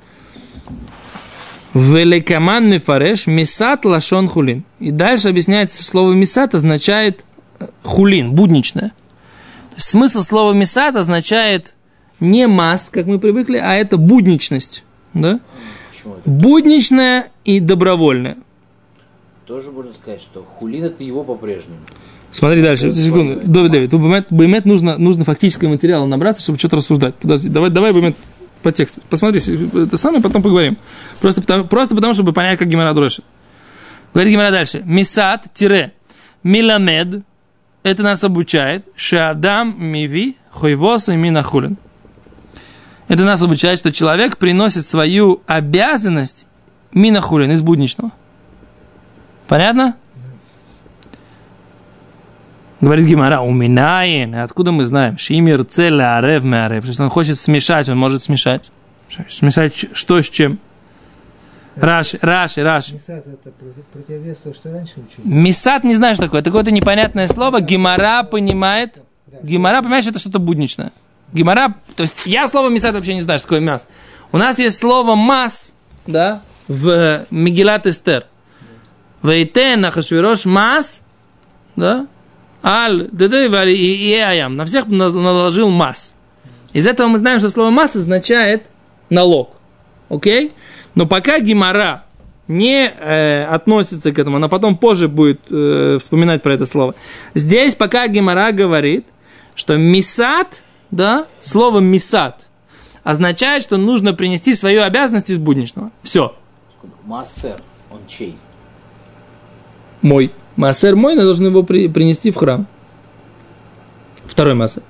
ולקמן 1.75 2.67
מפרש 2.71 3.27
מסת 3.27 3.85
לשון 3.85 4.27
חולין. 4.27 4.65
И 4.81 4.91
дальше 4.91 5.29
объясняется, 5.29 5.85
слово 5.85 6.15
מסת 6.15 6.55
означает 6.55 7.27
э, 7.61 7.67
חולין, 7.83 8.33
будничное. 8.33 8.93
Смысл 9.77 10.23
слова 10.23 10.55
мисат 10.55 10.97
означает 10.97 11.75
не 12.21 12.47
масс, 12.47 12.89
как 12.91 13.05
мы 13.05 13.19
привыкли, 13.19 13.59
а 13.59 13.75
это 13.75 13.99
будничность. 13.99 14.83
Да? 15.13 15.41
Будничное 16.25 17.27
и 17.45 17.61
добровольное. 17.61 18.39
Тоже 19.47 19.73
можно 19.73 19.93
сказать, 19.93 20.21
что 20.21 20.43
хулин 20.43 20.85
это 20.85 21.03
его 21.03 21.25
по-прежнему. 21.25 21.81
Смотри 22.31 22.63
дальше, 22.63 22.93
секунду. 22.93 23.41
тут 23.43 24.01
Баймет, 24.01 24.27
Баймет 24.31 24.65
нужно, 24.65 24.97
нужно 24.97 25.25
фактического 25.25 25.69
материала 25.69 26.07
набраться, 26.07 26.43
чтобы 26.43 26.59
что-то 26.59 26.77
рассуждать. 26.77 27.15
Подожди, 27.17 27.49
давай, 27.49 27.71
давай 27.71 27.93
Баймет 27.93 28.17
по 28.63 28.73
тексту. 28.73 29.01
Посмотри, 29.11 29.41
это 29.41 29.97
самое, 29.97 30.23
потом 30.23 30.43
поговорим. 30.43 30.79
Просто 31.21 31.43
потому, 31.43 31.65
просто 31.65 31.95
потому 31.95 32.15
чтобы 32.15 32.33
понять, 32.33 32.59
как 32.59 32.69
Гимара 32.69 32.95
дрожит. 32.95 33.25
Говорит 34.15 34.33
Гимара 34.33 34.51
дальше. 34.51 34.83
Мисат, 34.85 35.53
тире, 35.53 35.93
миламед, 36.43 37.23
это 37.83 38.03
нас 38.03 38.23
обучает, 38.23 38.87
шадам 38.95 39.75
миви, 39.79 40.37
хойвоса 40.51 41.17
минахулин. 41.17 41.77
Это 43.09 43.25
нас 43.25 43.43
обучает, 43.43 43.79
что 43.79 43.93
человек 43.93 44.39
приносит 44.39 44.87
свою 44.87 45.43
обязанность 45.47 46.47
минахулин 46.93 47.51
из 47.51 47.61
будничного. 47.61 48.13
Понятно? 49.53 49.97
Говорит 52.81 53.07
Гимара, 53.07 53.43
у 53.43 53.51
Минаин, 53.51 54.35
откуда 54.37 54.73
мы 54.73 54.87
знаем? 54.87 55.19
Шимир 55.19 55.65
целя 55.65 56.17
арев 56.17 56.43
меарев. 56.43 56.87
Если 56.87 57.03
он 57.03 57.11
хочет 57.11 57.39
смешать, 57.39 57.87
он 57.91 57.99
может 57.99 58.23
смешать. 58.23 58.73
Смешать 59.29 59.75
что 59.93 60.23
с 60.23 60.31
чем? 60.31 60.59
Раши, 61.77 62.19
Раши, 62.23 62.63
Раши. 62.63 62.95
Мисат 62.95 63.27
это 63.27 63.51
про- 63.51 63.83
противовес 63.93 64.39
то, 64.39 64.55
что 64.55 64.73
раньше 64.73 64.95
учили. 65.01 65.31
Мисат 65.31 65.85
не 65.85 65.97
знаю, 65.97 66.15
что 66.15 66.25
такое. 66.25 66.41
Это 66.41 66.49
какое-то 66.49 66.71
непонятное 66.71 67.27
слово. 67.27 67.61
Гимара 67.61 68.23
понимает. 68.23 69.03
Гимара 69.43 69.83
понимает, 69.83 70.05
что 70.05 70.13
это 70.13 70.19
что-то 70.19 70.39
будничное. 70.39 70.93
Гимара, 71.35 71.75
то 71.95 72.05
есть 72.05 72.27
я 72.27 72.49
слово 72.49 72.71
мисат 72.71 72.95
вообще 72.95 73.13
не 73.15 73.21
знаю, 73.21 73.39
что 73.39 73.49
такое 73.49 73.61
мяс. 73.61 73.87
У 74.33 74.39
нас 74.39 74.59
есть 74.59 74.79
слово 74.79 75.15
мас, 75.15 75.75
да, 76.07 76.41
в 76.69 77.27
Мегилат 77.31 77.87
Эстер. 77.87 78.29
Вейтен 79.23 79.85
Ахашвирош 79.85 80.45
мас, 80.47 81.03
да, 81.77 82.07
аль, 82.63 83.09
ДД, 83.11 83.35
и, 83.67 84.11
и 84.11 84.15
аям. 84.15 84.55
На 84.55 84.65
всех 84.65 84.87
наложил 84.89 85.71
мас. 85.71 86.15
Из 86.73 86.87
этого 86.87 87.09
мы 87.09 87.19
знаем, 87.19 87.39
что 87.39 87.51
слово 87.51 87.71
мас 87.71 87.97
означает 87.97 88.71
налог. 89.11 89.57
Окей? 90.09 90.53
Но 90.95 91.07
пока 91.07 91.41
Гимара 91.41 92.05
не 92.49 92.89
э, 92.89 93.45
относится 93.45 94.13
к 94.13 94.19
этому, 94.19 94.37
она 94.37 94.49
потом 94.49 94.77
позже 94.77 95.09
будет 95.09 95.41
э, 95.51 95.99
вспоминать 96.01 96.43
про 96.43 96.55
это 96.55 96.67
слово. 96.67 96.95
Здесь 97.35 97.75
пока 97.75 98.09
Гимара 98.09 98.53
говорит, 98.53 99.07
что 99.55 99.77
мисат, 99.77 100.63
да, 100.91 101.27
слово 101.41 101.81
мисат 101.81 102.47
означает, 103.05 103.63
что 103.63 103.77
нужно 103.77 104.15
принести 104.15 104.55
свою 104.55 104.83
обязанность 104.83 105.31
из 105.31 105.39
будничного. 105.39 105.91
Все. 106.03 106.35
Массер, 107.05 107.61
он 107.91 108.01
чей? 108.07 108.37
Мой. 110.03 110.33
Массер 110.57 110.97
мой, 110.97 111.15
я 111.17 111.23
должен 111.23 111.47
его 111.47 111.63
при- 111.63 111.89
принести 111.89 112.31
в 112.31 112.37
храм. 112.37 112.67
Второй 114.27 114.55
массер. 114.55 114.83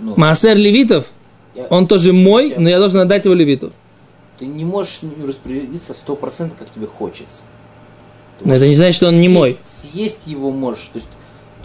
Ну, 0.00 0.14
Массер 0.16 0.56
левитов, 0.56 1.06
я- 1.54 1.66
он 1.66 1.86
тоже 1.86 2.12
мой, 2.12 2.54
но 2.56 2.68
я 2.68 2.78
должен 2.78 3.00
отдать 3.00 3.24
его 3.24 3.34
левиту. 3.34 3.72
Ты 4.38 4.46
не 4.46 4.64
можешь 4.64 5.00
распорядиться 5.26 5.94
100% 5.94 6.54
как 6.58 6.70
тебе 6.70 6.86
хочется. 6.86 7.42
Ты 8.38 8.48
Но 8.48 8.54
это 8.54 8.66
не 8.66 8.74
значит, 8.74 8.96
что 8.96 9.08
он 9.08 9.20
не 9.20 9.28
съесть- 9.28 9.34
мой. 9.34 9.58
Съесть 9.64 10.20
его 10.26 10.50
можешь. 10.50 10.86
То 10.92 10.98
есть 10.98 11.08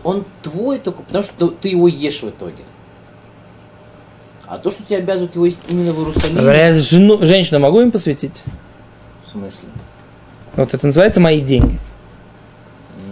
он 0.04 0.24
твой 0.44 0.78
только 0.80 1.02
потому, 1.04 1.24
что 1.24 1.48
ты 1.48 1.70
его 1.70 1.88
ешь 1.88 2.22
в 2.22 2.30
итоге. 2.30 2.64
А 4.46 4.58
то, 4.58 4.72
что 4.72 4.84
тебя 4.84 4.98
обязывают 4.98 5.36
его 5.36 5.46
есть 5.46 5.62
именно 5.70 5.92
в 5.92 6.00
Иерусалиме, 6.00 6.42
Говоря, 6.42 6.68
я 6.68 6.74
жену, 6.74 7.20
женщину 7.22 7.60
могу 7.60 7.82
им 7.82 7.92
посвятить? 7.92 8.42
в 9.26 9.32
смысле? 9.32 9.70
Вот 10.56 10.74
это 10.74 10.86
называется 10.88 11.20
мои 11.20 11.40
деньги. 11.42 11.80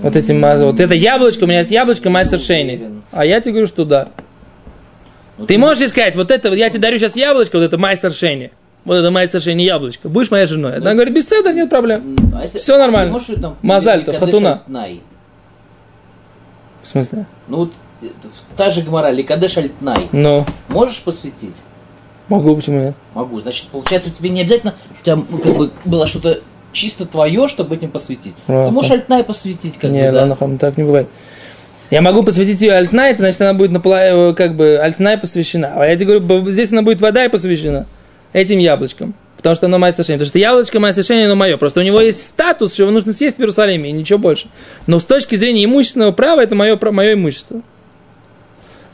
Вот 0.01 0.15
эти 0.15 0.31
мазы. 0.31 0.65
Вот 0.65 0.79
это 0.79 0.93
яблочко, 0.93 1.43
у 1.43 1.47
меня 1.47 1.59
есть 1.59 1.71
яблочко, 1.71 2.09
мать 2.09 2.29
совершенный. 2.29 2.75
уверен. 2.75 3.01
А 3.11 3.25
я 3.25 3.39
тебе 3.41 3.53
говорю, 3.53 3.67
что 3.67 3.85
да. 3.85 4.09
Ну, 5.37 5.45
Ты 5.45 5.57
можешь 5.57 5.89
сказать, 5.89 6.15
вот 6.15 6.31
это, 6.31 6.49
вот 6.49 6.57
я 6.57 6.69
тебе 6.69 6.79
дарю 6.79 6.97
сейчас 6.97 7.15
яблочко, 7.15 7.57
вот 7.57 7.63
это 7.63 7.77
май 7.77 7.95
совершение. 7.97 8.51
Вот 8.85 8.95
это 8.95 9.11
май 9.11 9.27
совершение 9.29 9.65
яблочко. 9.67 10.07
Будешь 10.09 10.31
моей 10.31 10.47
женой. 10.47 10.77
Она 10.77 10.93
говорит, 10.93 11.13
без 11.13 11.27
седа 11.27 11.51
нет 11.53 11.69
проблем. 11.69 12.15
А 12.35 12.41
если- 12.43 12.59
Всё 12.59 12.77
нормально. 12.77 13.11
можешь 13.11 13.35
там 13.41 13.55
Мазаль-то, 13.61 14.11
Ликадеш 14.13 14.31
хатуна. 14.33 14.63
В 16.83 16.87
смысле? 16.87 17.25
Ну 17.47 17.57
вот 17.57 17.73
в- 18.01 18.55
та 18.57 18.69
же 18.71 18.81
гмора, 18.81 19.09
Ликадеш 19.11 19.57
Альтнай. 19.57 20.07
Ну, 20.11 20.45
Можешь 20.69 21.01
посвятить? 21.01 21.63
могу, 22.29 22.55
почему 22.55 22.79
нет? 22.79 22.95
Могу. 23.13 23.39
Значит, 23.39 23.67
получается, 23.67 24.09
тебе 24.11 24.29
не 24.29 24.41
обязательно, 24.41 24.73
что 25.01 25.01
у 25.01 25.03
тебя 25.03 25.25
ну, 25.29 25.37
как 25.39 25.55
бы 25.55 25.71
было 25.85 26.07
что-то 26.07 26.41
чисто 26.71 27.05
твое, 27.05 27.47
чтобы 27.47 27.75
этим 27.75 27.89
посвятить. 27.91 28.33
Ага. 28.47 28.67
Ты 28.67 28.71
можешь 28.71 28.91
Альтнай 28.91 29.23
посвятить, 29.23 29.77
как 29.77 29.91
Не, 29.91 30.07
бы, 30.07 30.11
да. 30.11 30.25
ладно, 30.25 30.57
так 30.57 30.77
не 30.77 30.83
бывает. 30.83 31.07
Я 31.89 32.01
могу 32.01 32.23
посвятить 32.23 32.59
ее 32.61 32.73
альтнай, 32.73 33.11
это 33.11 33.23
значит, 33.23 33.39
она 33.41 33.53
будет 33.53 33.71
напола- 33.71 34.33
как 34.33 34.55
бы 34.55 34.77
альтнай 34.77 35.17
посвящена. 35.17 35.71
А 35.75 35.85
я 35.85 35.95
тебе 35.95 36.19
говорю, 36.19 36.47
здесь 36.49 36.71
она 36.71 36.81
будет 36.81 36.99
вода 36.99 37.23
и 37.25 37.29
посвящена 37.29 37.85
этим 38.33 38.59
яблочком. 38.59 39.15
Потому 39.37 39.55
что 39.55 39.67
оно 39.67 39.77
мое 39.77 39.91
совершение. 39.93 40.17
Потому 40.17 40.29
что 40.29 40.39
яблочко 40.39 40.79
мое 40.79 40.91
совершение, 40.91 41.25
оно 41.27 41.35
мое. 41.35 41.57
Просто 41.57 41.79
у 41.79 41.83
него 41.83 42.01
есть 42.01 42.23
статус, 42.23 42.73
что 42.73 42.83
его 42.83 42.91
нужно 42.91 43.13
съесть 43.13 43.37
в 43.37 43.39
Иерусалиме, 43.39 43.89
и 43.89 43.93
ничего 43.93 44.19
больше. 44.19 44.47
Но 44.87 44.99
с 44.99 45.05
точки 45.05 45.35
зрения 45.35 45.63
имущественного 45.63 46.11
права, 46.11 46.41
это 46.41 46.55
мое, 46.55 46.77
мое 46.91 47.13
имущество. 47.13 47.61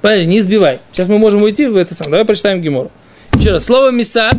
Подожди, 0.01 0.25
не 0.25 0.39
избивай. 0.39 0.79
Сейчас 0.91 1.07
мы 1.07 1.17
можем 1.17 1.41
уйти 1.41 1.65
в 1.65 1.77
это 1.77 1.95
самое. 1.95 2.11
Давай 2.11 2.25
прочитаем 2.25 2.61
Гемору. 2.61 2.91
Еще 3.39 3.51
раз. 3.51 3.63
Слово 3.63 3.89
«мисад» 3.91 4.35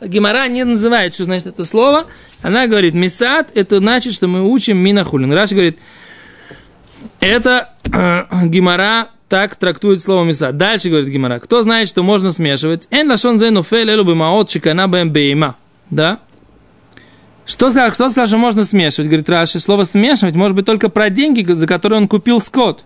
Гемора 0.00 0.48
не 0.48 0.64
называет, 0.64 1.14
что 1.14 1.24
значит 1.24 1.46
это 1.46 1.64
слово. 1.64 2.06
Она 2.42 2.66
говорит, 2.66 2.94
«мисад» 2.94 3.50
это 3.54 3.78
значит, 3.78 4.14
что 4.14 4.28
мы 4.28 4.48
учим 4.48 4.78
минахулин. 4.78 5.32
Раш 5.32 5.50
говорит, 5.50 5.78
это 7.20 7.70
э, 7.92 8.24
Гимара 8.46 9.08
так 9.28 9.56
трактует 9.56 10.02
слово 10.02 10.24
миса. 10.24 10.52
Дальше 10.52 10.88
говорит 10.88 11.08
Гимара. 11.08 11.38
Кто 11.38 11.62
знает, 11.62 11.88
что 11.88 12.02
можно 12.02 12.32
смешивать? 12.32 12.88
Эн 12.90 13.08
лашон 13.08 13.38
зену 13.38 13.62
фель 13.62 13.88
элу 13.90 14.04
бимаот 14.04 14.50
шикана 14.50 14.88
бэм 14.88 15.10
бейма. 15.10 15.56
Да? 15.88 16.18
Что 17.46 17.70
сказал, 17.70 17.90
кто 17.92 18.08
сказал, 18.08 18.26
что 18.26 18.38
можно 18.38 18.64
смешивать? 18.64 19.08
Говорит 19.08 19.28
Раши, 19.28 19.60
слово 19.60 19.84
смешивать 19.84 20.34
может 20.34 20.56
быть 20.56 20.66
только 20.66 20.88
про 20.88 21.10
деньги, 21.10 21.42
за 21.52 21.66
которые 21.66 22.00
он 22.00 22.08
купил 22.08 22.40
скот. 22.40 22.84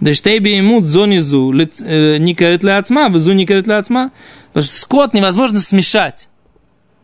Да 0.00 0.12
штейби 0.12 0.50
ему 0.50 0.82
зонизу 0.84 1.52
не 1.52 2.34
корит 2.34 2.62
ли 2.62 2.70
ацма, 2.70 3.08
везу 3.08 3.32
не 3.32 3.46
корит 3.46 3.66
ли 3.66 3.72
ацма. 3.72 4.10
Потому 4.48 4.64
что 4.64 4.74
скот 4.80 5.14
невозможно 5.14 5.58
смешать. 5.60 6.28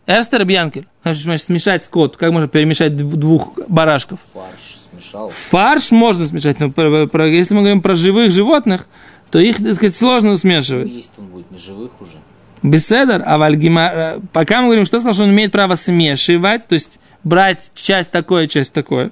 Эстер 0.07 0.45
Бьянкель. 0.45 0.87
Значит, 1.05 1.43
смешать 1.43 1.85
скот. 1.85 2.17
Как 2.17 2.33
можно 2.33 2.49
перемешать 2.49 2.93
дв- 2.93 3.17
двух 3.17 3.59
барашков? 3.69 4.21
Фарш 4.33 4.79
смешал. 4.91 5.31
Фарш 5.31 5.91
можно 5.93 6.27
смешать, 6.27 6.61
но 6.61 6.71
про- 6.71 7.07
про- 7.07 7.29
если 7.29 7.55
мы 7.55 7.61
говорим 7.61 7.83
про 7.83 7.95
живых 7.95 8.31
животных, 8.31 8.87
то 9.31 9.39
их, 9.39 9.57
так 9.57 9.75
сказать, 9.75 9.97
сложно 9.97 10.37
смешивать. 10.37 10.91
Есть 10.91 11.13
он 11.17 11.27
будет 11.27 11.51
не 11.51 11.59
живых 11.59 11.93
уже. 12.01 12.13
Беседер, 12.63 13.23
а 13.25 13.39
вальгима... 13.39 14.15
Пока 14.33 14.61
мы 14.61 14.67
говорим, 14.67 14.87
что 14.87 14.99
сказал, 14.99 15.15
что 15.15 15.25
он 15.25 15.31
имеет 15.31 15.51
право 15.51 15.75
смешивать, 15.75 16.69
то 16.69 16.75
есть 16.75 17.01
брать 17.25 17.73
часть 17.75 18.11
такое, 18.11 18.47
часть 18.47 18.73
такое. 18.73 19.11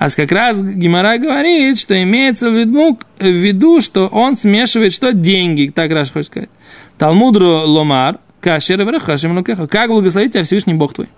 А 0.00 0.08
как 0.08 0.32
раз 0.32 0.62
Гимара 0.62 1.18
говорит, 1.18 1.78
что 1.78 2.02
имеется 2.02 2.48
в 2.48 2.54
виду, 2.54 2.98
в 3.18 3.22
виду, 3.22 3.82
что 3.82 4.06
он 4.06 4.34
смешивает 4.34 4.94
что? 4.94 5.12
Деньги, 5.12 5.70
так 5.74 5.90
раз 5.90 6.10
хочет 6.10 6.28
сказать. 6.28 6.48
Талмудру 6.96 7.66
ломар, 7.66 8.18
кашер 8.40 8.82
врахашим 8.82 9.44
Как 9.44 9.90
благословить 9.90 10.32
тебя 10.32 10.44
Всевышний 10.44 10.72
Бог 10.72 10.94
твой? 10.94 11.08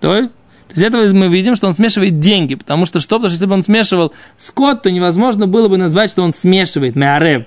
То, 0.00 0.22
то 0.22 0.30
есть 0.74 0.82
этого 0.82 1.06
мы 1.12 1.28
видим, 1.28 1.54
что 1.54 1.68
он 1.68 1.76
смешивает 1.76 2.18
деньги, 2.18 2.56
потому 2.56 2.84
что 2.84 2.98
что? 2.98 3.20
Потому 3.20 3.28
что 3.28 3.34
если 3.34 3.46
бы 3.46 3.54
он 3.54 3.62
смешивал 3.62 4.12
скот, 4.36 4.82
то 4.82 4.90
невозможно 4.90 5.46
было 5.46 5.68
бы 5.68 5.76
назвать, 5.76 6.10
что 6.10 6.24
он 6.24 6.34
смешивает 6.34 6.96
меарев. 6.96 7.44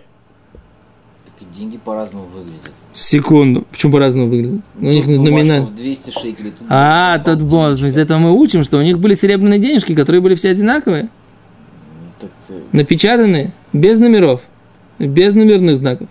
Деньги 1.57 1.77
по-разному 1.77 2.25
выглядят. 2.25 2.71
Секунду. 2.93 3.65
Почему 3.71 3.93
по-разному 3.93 4.29
выглядит? 4.29 4.61
У 4.79 4.85
них 4.85 5.05
бумажка 5.05 5.31
номинально. 5.31 5.65
в 5.67 5.75
200 5.75 6.09
шекелей. 6.09 6.51
Тут 6.51 6.67
А, 6.69 7.19
тот 7.19 7.41
бонус. 7.41 7.81
Из 7.81 7.97
этого 7.97 8.17
мы 8.17 8.33
учим, 8.33 8.63
что 8.63 8.77
у 8.77 8.81
них 8.81 8.99
были 8.99 9.13
серебряные 9.13 9.59
денежки, 9.59 9.95
которые 9.95 10.21
были 10.21 10.35
все 10.35 10.49
одинаковые, 10.49 11.03
Ну, 11.03 12.07
Так, 12.19 12.31
э, 12.49 12.59
напечатанные, 12.73 13.51
без 13.71 13.99
номеров, 13.99 14.41
без 14.99 15.33
номерных 15.33 15.77
знаков. 15.77 16.09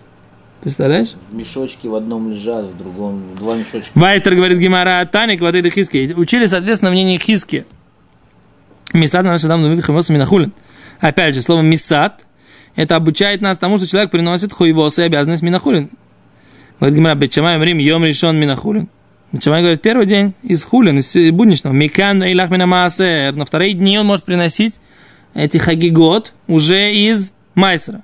Представляешь? 0.61 1.09
в 1.09 1.31
мешочке 1.35 1.89
в 1.89 1.93
одном 1.93 2.31
лежат, 2.31 2.65
в 2.65 2.75
другом 2.75 3.21
два 3.37 3.55
мешочка. 3.55 3.91
Вайтер 3.93 4.33
говорит 4.33 4.57
Гимара 4.57 5.05
Таник, 5.05 5.41
вот 5.41 5.53
это 5.53 5.69
Хиски. 5.69 6.11
Учили, 6.17 6.47
соответственно, 6.47 6.89
мнение 6.89 7.19
Хиски. 7.19 7.65
Мисад 8.91 9.25
наш 9.25 9.43
Минахулин. 9.43 10.53
Опять 10.99 11.35
же, 11.35 11.43
слово 11.43 11.61
Мисад, 11.61 12.24
это 12.75 12.95
обучает 12.95 13.41
нас 13.41 13.57
тому, 13.57 13.77
что 13.77 13.87
человек 13.87 14.11
приносит 14.11 14.51
хуйвосы 14.51 15.03
и 15.03 15.05
обязанность 15.05 15.43
Минахулин. 15.43 15.89
Говорит 16.79 16.97
Гимара, 16.97 17.15
Бетчамай 17.15 17.63
Рим, 17.63 17.77
Йом 17.77 18.03
решен 18.03 18.37
Минахулин. 18.37 18.89
Бетчамай 19.31 19.61
говорит, 19.61 19.81
первый 19.81 20.05
день 20.05 20.33
из 20.43 20.63
хулин, 20.65 20.99
из 20.99 21.31
будничного. 21.31 21.73
Микан 21.73 22.23
Илах 22.23 22.49
Минамаасер. 22.49 23.33
На 23.33 23.45
вторые 23.45 23.73
дни 23.73 23.97
он 23.97 24.05
может 24.05 24.25
приносить 24.25 24.79
эти 25.33 25.57
хагигот 25.57 26.33
уже 26.47 26.93
из 26.93 27.33
Майсера. 27.53 28.03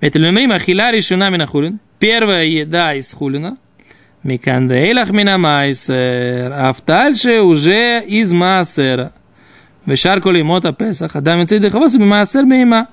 Ветелемрим 0.00 0.52
Ахиля 0.52 0.92
решена 0.92 1.30
Минахулин. 1.30 1.80
Первая 1.98 2.44
еда 2.44 2.94
из 2.94 3.12
хулина. 3.12 3.56
Микандейлах 4.22 5.10
Минамайсер. 5.10 6.52
А 6.52 6.72
в 6.72 6.84
дальше 6.84 7.40
уже 7.40 8.04
из 8.06 8.32
Маасера. 8.32 9.12
Вешар 9.86 10.20
коли 10.20 10.42
мота 10.42 10.72
Песах. 10.72 11.16
Адам 11.16 11.42
и 11.42 11.68
хавасу 11.68 11.98
Маасер 11.98 12.44
Бейма. 12.44 12.88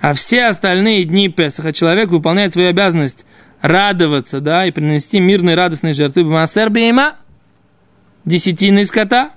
А 0.00 0.14
все 0.14 0.44
остальные 0.46 1.04
дни 1.04 1.28
Песаха 1.28 1.72
человек 1.72 2.10
выполняет 2.10 2.52
свою 2.52 2.68
обязанность 2.68 3.26
радоваться, 3.60 4.40
да, 4.40 4.66
и 4.66 4.70
принести 4.70 5.18
мирные 5.18 5.56
радостные 5.56 5.92
жертвы. 5.92 6.24
Маасер 6.24 6.70
Бейма. 6.70 7.16
Десятины 8.24 8.84
скота. 8.84 9.30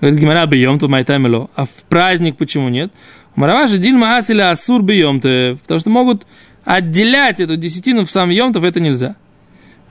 Говорит 0.00 0.20
Гимара 0.20 0.46
бьем 0.46 0.78
то 0.78 0.88
майтаймело. 0.88 1.50
А 1.54 1.64
в 1.64 1.84
праздник 1.88 2.36
почему 2.36 2.68
нет? 2.68 2.92
Мараваши 3.34 3.78
дильма 3.78 4.16
асиля 4.16 4.50
асур 4.50 4.82
бьем 4.82 5.20
Потому 5.20 5.80
что 5.80 5.90
могут 5.90 6.26
отделять 6.64 7.40
эту 7.40 7.56
десятину 7.56 8.04
в 8.04 8.10
сам 8.10 8.30
йомтов, 8.30 8.64
это 8.64 8.80
нельзя. 8.80 9.14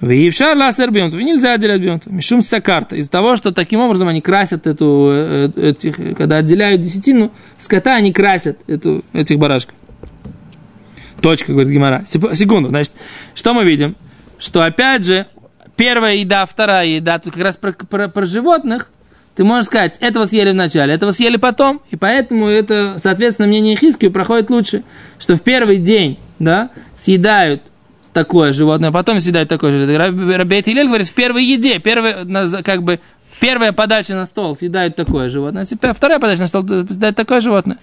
Виевшар 0.01 0.57
ласер 0.57 0.91
бьемтов, 0.91 1.21
нельзя 1.21 1.53
отделять 1.53 1.79
бьемтов. 1.79 2.11
Мишум 2.11 2.41
сакарта. 2.41 2.95
Из-за 2.97 3.09
того, 3.09 3.35
что 3.35 3.53
таким 3.53 3.79
образом 3.79 4.07
они 4.09 4.21
красят 4.21 4.67
эту, 4.67 5.09
э, 5.11 5.51
э, 5.55 5.69
этих, 5.69 6.17
когда 6.17 6.37
отделяют 6.37 6.81
десятину, 6.81 7.31
скота 7.57 7.95
они 7.95 8.11
красят 8.11 8.57
эту, 8.67 9.05
этих 9.13 9.39
барашков. 9.39 9.75
Точка, 11.21 11.53
говорит 11.53 11.71
Гимара. 11.71 12.03
Секунду, 12.07 12.69
значит, 12.69 12.93
что 13.33 13.53
мы 13.53 13.63
видим? 13.63 13.95
Что 14.37 14.63
опять 14.63 15.05
же, 15.05 15.25
первая 15.77 16.15
еда, 16.15 16.45
вторая 16.45 16.87
еда, 16.87 17.17
тут 17.19 17.33
как 17.33 17.43
раз 17.43 17.55
про, 17.55 17.71
про- 17.71 18.09
про 18.09 18.25
животных, 18.25 18.91
ты 19.35 19.43
можешь 19.43 19.65
сказать, 19.65 19.97
этого 20.01 20.25
съели 20.25 20.51
в 20.51 20.55
начале, 20.55 20.93
этого 20.93 21.11
съели 21.11 21.37
потом, 21.37 21.81
и 21.89 21.95
поэтому 21.95 22.47
это, 22.47 22.97
соответственно, 23.01 23.47
мнение 23.47 23.75
Хискию 23.75 24.11
проходит 24.11 24.49
лучше, 24.49 24.83
что 25.19 25.35
в 25.35 25.41
первый 25.41 25.77
день, 25.77 26.19
да, 26.39 26.69
съедают 26.95 27.61
такое 28.15 28.53
животное, 28.53 28.91
потом 28.91 29.19
съедают 29.19 29.49
такое 29.49 29.71
животное. 29.73 29.97
Раб- 29.97 30.37
Рабейт 30.37 30.67
Илель 30.69 30.87
говорит, 30.87 31.05
в 31.05 31.13
первой 31.13 31.43
еде, 31.43 31.79
первый, 31.79 32.13
как 32.63 32.81
бы, 32.81 33.01
первая 33.41 33.73
подача 33.73 34.15
на 34.15 34.25
стол 34.25 34.55
съедают 34.55 34.95
такое 34.95 35.27
животное, 35.27 35.65
вторая 35.93 36.19
подача 36.19 36.39
на 36.41 36.47
стол 36.47 36.63
съедают 36.65 37.17
такое 37.17 37.41
животное. 37.41 37.77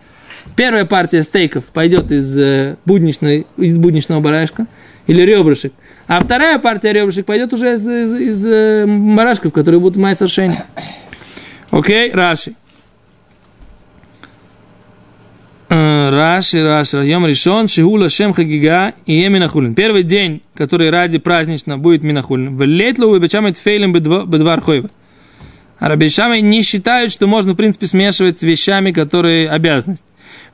Первая 0.56 0.86
партия 0.86 1.22
стейков 1.22 1.66
пойдет 1.66 2.10
из, 2.10 2.36
э, 2.36 2.76
будничной, 2.86 3.46
из 3.58 3.76
будничного 3.76 4.20
барашка 4.20 4.66
или 5.06 5.20
ребрышек, 5.20 5.74
а 6.08 6.18
вторая 6.18 6.58
партия 6.58 6.94
ребрышек 6.94 7.26
пойдет 7.26 7.52
уже 7.52 7.74
из, 7.74 7.86
из, 7.86 8.14
из, 8.14 8.46
э, 8.46 8.86
барашков, 8.86 9.52
которые 9.52 9.80
будут 9.80 10.02
в 10.02 10.14
совершения. 10.16 10.64
Окей, 11.70 12.10
Раши. 12.10 12.50
Э, 12.50 12.54
Раши, 15.72 16.62
Раши, 16.62 16.98
Йом 16.98 17.26
решен, 17.26 17.66
Шигула 17.66 18.10
Шем 18.10 18.34
Хагига 18.34 18.92
и 19.06 19.26
Минахулин. 19.26 19.74
Первый 19.74 20.02
день, 20.02 20.42
который 20.54 20.90
ради 20.90 21.16
празднично 21.16 21.78
будет 21.78 22.02
Минахулин. 22.02 22.58
В 22.58 22.62
Летлу 22.62 23.16
и 23.16 23.18
Бечамет 23.18 23.56
Фейлем 23.56 23.94
Бедвар 23.94 24.60
Хойва. 24.60 24.90
А 25.78 25.88
Рабишамы 25.88 26.42
не 26.42 26.62
считают, 26.62 27.10
что 27.10 27.26
можно, 27.26 27.54
в 27.54 27.56
принципе, 27.56 27.86
смешивать 27.86 28.38
с 28.38 28.42
вещами, 28.42 28.92
которые 28.92 29.48
обязанность. 29.48 30.04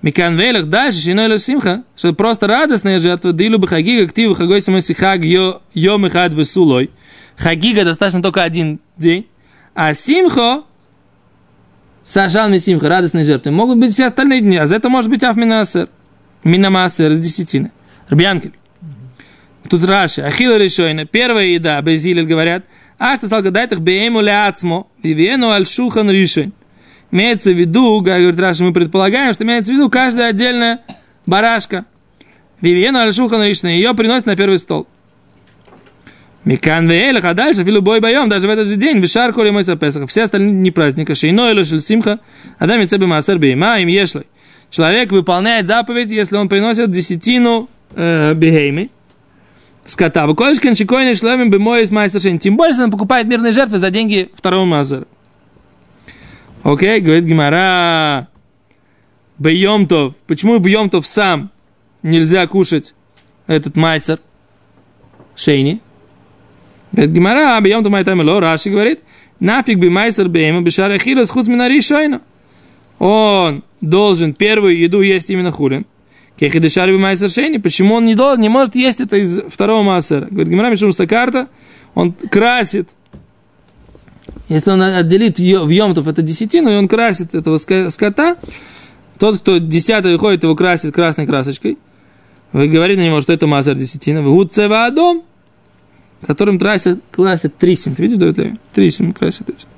Микан 0.02 0.36
Вейлах 0.36 0.66
дальше, 0.66 1.00
Шиной 1.00 1.36
Симха, 1.40 1.82
что 1.96 2.12
просто 2.12 2.46
радостная 2.46 3.00
жертва, 3.00 3.32
Дилу 3.32 3.58
бы 3.58 3.66
Хагига, 3.66 4.06
Ктиву 4.06 4.34
Хагой 4.34 4.60
Самоси 4.60 4.94
Хаг 4.94 5.24
Йом 5.24 6.06
и 6.06 6.08
Хад 6.10 6.32
Весулой. 6.32 6.90
Хагига 7.36 7.84
достаточно 7.84 8.22
только 8.22 8.44
один 8.44 8.78
день. 8.96 9.26
А 9.74 9.94
Симхо, 9.94 10.62
Сажал 12.08 12.50
Симха, 12.58 12.88
радостные 12.88 13.22
жертвы, 13.22 13.52
могут 13.52 13.76
быть 13.76 13.92
все 13.92 14.06
остальные 14.06 14.40
дни, 14.40 14.56
а 14.56 14.66
за 14.66 14.76
это 14.76 14.88
может 14.88 15.10
быть 15.10 15.22
Афминасер. 15.22 15.90
Минамасер 16.42 17.10
из 17.10 17.20
десятины. 17.20 17.70
Рабьянкель. 18.08 18.54
Тут 19.68 19.84
Раши. 19.84 20.22
Ахила 20.22 20.56
решойна. 20.56 21.04
Первая 21.04 21.48
еда, 21.48 21.78
Безилель 21.82 22.24
говорят, 22.24 22.64
а 22.98 23.14
что 23.18 23.26
стал 23.26 23.42
гадать 23.42 23.72
их 23.72 23.80
беему 23.80 24.22
ляцмо, 24.22 24.86
вивену 25.02 25.50
аль 25.50 25.66
шулхан 25.66 26.10
ришень. 26.10 26.54
Имеется 27.10 27.50
в 27.50 27.58
виду, 27.58 28.00
говорит 28.00 28.40
Раши, 28.40 28.64
мы 28.64 28.72
предполагаем, 28.72 29.34
что 29.34 29.44
имеется 29.44 29.72
в 29.72 29.74
виду 29.74 29.90
каждая 29.90 30.30
отдельная 30.30 30.80
барашка. 31.26 31.84
Вивену 32.62 33.00
аль 33.00 33.12
шулхан 33.12 33.42
ришень. 33.42 33.72
Ее 33.72 33.92
приносят 33.92 34.24
на 34.24 34.34
первый 34.34 34.58
стол. 34.58 34.86
Микан 36.44 36.88
веэлах, 36.88 37.24
а 37.24 37.34
дальше, 37.34 37.64
филу 37.64 37.82
бой 37.82 38.00
боем, 38.00 38.28
даже 38.28 38.46
в 38.46 38.50
этот 38.50 38.68
же 38.68 38.76
день, 38.76 38.98
вишар 38.98 39.32
коли 39.32 39.50
мой 39.50 39.64
Песаха, 39.64 40.06
все 40.06 40.22
остальные 40.22 40.52
дни 40.52 40.70
праздника, 40.70 41.14
шейно 41.14 41.50
или 41.50 41.62
симха, 41.78 42.20
адам 42.58 42.80
и 42.80 42.86
цебе 42.86 43.06
маасер 43.06 43.38
бейма, 43.38 43.80
им 43.80 43.88
ешлой. 43.88 44.24
Человек 44.70 45.12
выполняет 45.12 45.66
заповедь, 45.66 46.10
если 46.10 46.36
он 46.36 46.48
приносит 46.48 46.90
десятину 46.90 47.68
э, 47.94 48.34
бейми, 48.34 48.90
скота. 49.84 50.26
Выколешкин 50.26 50.74
чекойный 50.74 51.14
шлемим 51.14 51.50
бы 51.50 51.58
мой 51.58 51.82
из 51.82 51.90
майсершин. 51.90 52.38
Тем 52.38 52.56
больше 52.56 52.82
он 52.82 52.90
покупает 52.90 53.26
мирные 53.26 53.52
жертвы 53.52 53.78
за 53.78 53.90
деньги 53.90 54.30
второго 54.34 54.64
мазера. 54.64 55.06
Окей, 56.62 57.00
говорит 57.00 57.24
Гимара. 57.24 58.28
Бьемтов. 59.38 60.14
Почему 60.26 60.58
Бьемтов 60.58 61.06
сам 61.06 61.50
нельзя 62.02 62.46
кушать 62.46 62.94
этот 63.46 63.76
майсер? 63.76 64.18
Шейни. 65.34 65.80
Говорит 66.92 67.12
Гимара, 67.12 67.60
Бьемтов 67.60 67.92
майтамело. 67.92 68.40
Раши 68.40 68.70
говорит. 68.70 69.00
Нафиг 69.40 69.78
бы 69.78 69.90
майсер 69.90 70.28
бейма 70.28 70.62
бешара 70.62 70.98
хилас 70.98 71.30
хуц 71.30 71.46
минари 71.46 71.80
шойна. 71.80 72.22
Он 72.98 73.62
должен 73.80 74.34
первую 74.34 74.78
еду 74.78 75.00
есть 75.00 75.30
именно 75.30 75.52
хулин. 75.52 75.86
Кехидешари 76.38 76.92
бы 76.92 76.98
майсер 76.98 77.30
шейни. 77.30 77.58
Почему 77.58 77.94
он 77.94 78.04
не, 78.04 78.14
должен, 78.14 78.40
не 78.40 78.48
может 78.48 78.74
есть 78.74 79.00
это 79.00 79.16
из 79.16 79.40
второго 79.48 79.82
массера? 79.82 80.26
Говорит 80.30 80.48
Гимара, 80.48 80.70
Мишум 80.70 80.92
Сакарта. 80.92 81.48
Он 81.94 82.12
красит 82.12 82.88
если 84.48 84.70
он 84.70 84.80
отделит 84.82 85.38
в 85.38 85.68
Йомтов 85.68 86.08
это 86.08 86.22
десятину, 86.22 86.70
и 86.70 86.76
он 86.76 86.88
красит 86.88 87.34
этого 87.34 87.58
скота, 87.58 88.36
тот, 89.18 89.38
кто 89.38 89.58
десятый 89.58 90.12
выходит, 90.12 90.42
его 90.42 90.56
красит 90.56 90.94
красной 90.94 91.26
красочкой, 91.26 91.78
вы 92.52 92.68
говорите 92.68 93.00
на 93.00 93.06
него, 93.06 93.20
что 93.20 93.32
это 93.32 93.46
мазар 93.46 93.76
десятина, 93.76 94.22
вы 94.22 94.30
гуцева 94.30 94.86
адом, 94.86 95.22
которым 96.26 96.58
красят, 96.58 97.00
красят 97.10 97.56
трисим. 97.56 97.94
Ты 97.94 98.02
видишь, 98.02 98.18
Давид 98.18 98.38
Леви? 98.38 98.54
Трисим 98.74 99.12
красят 99.12 99.48
этим. 99.48 99.68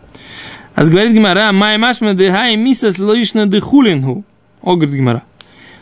А 0.74 0.84
говорит 0.84 1.12
Гимара, 1.12 1.52
май 1.52 1.78
машма 1.78 2.14
дыхай 2.14 2.56
мисас 2.56 2.98
лоишна 2.98 3.46
дыхулингу. 3.46 4.24
О, 4.62 4.76
говорит 4.76 4.94
Гимара. 4.94 5.22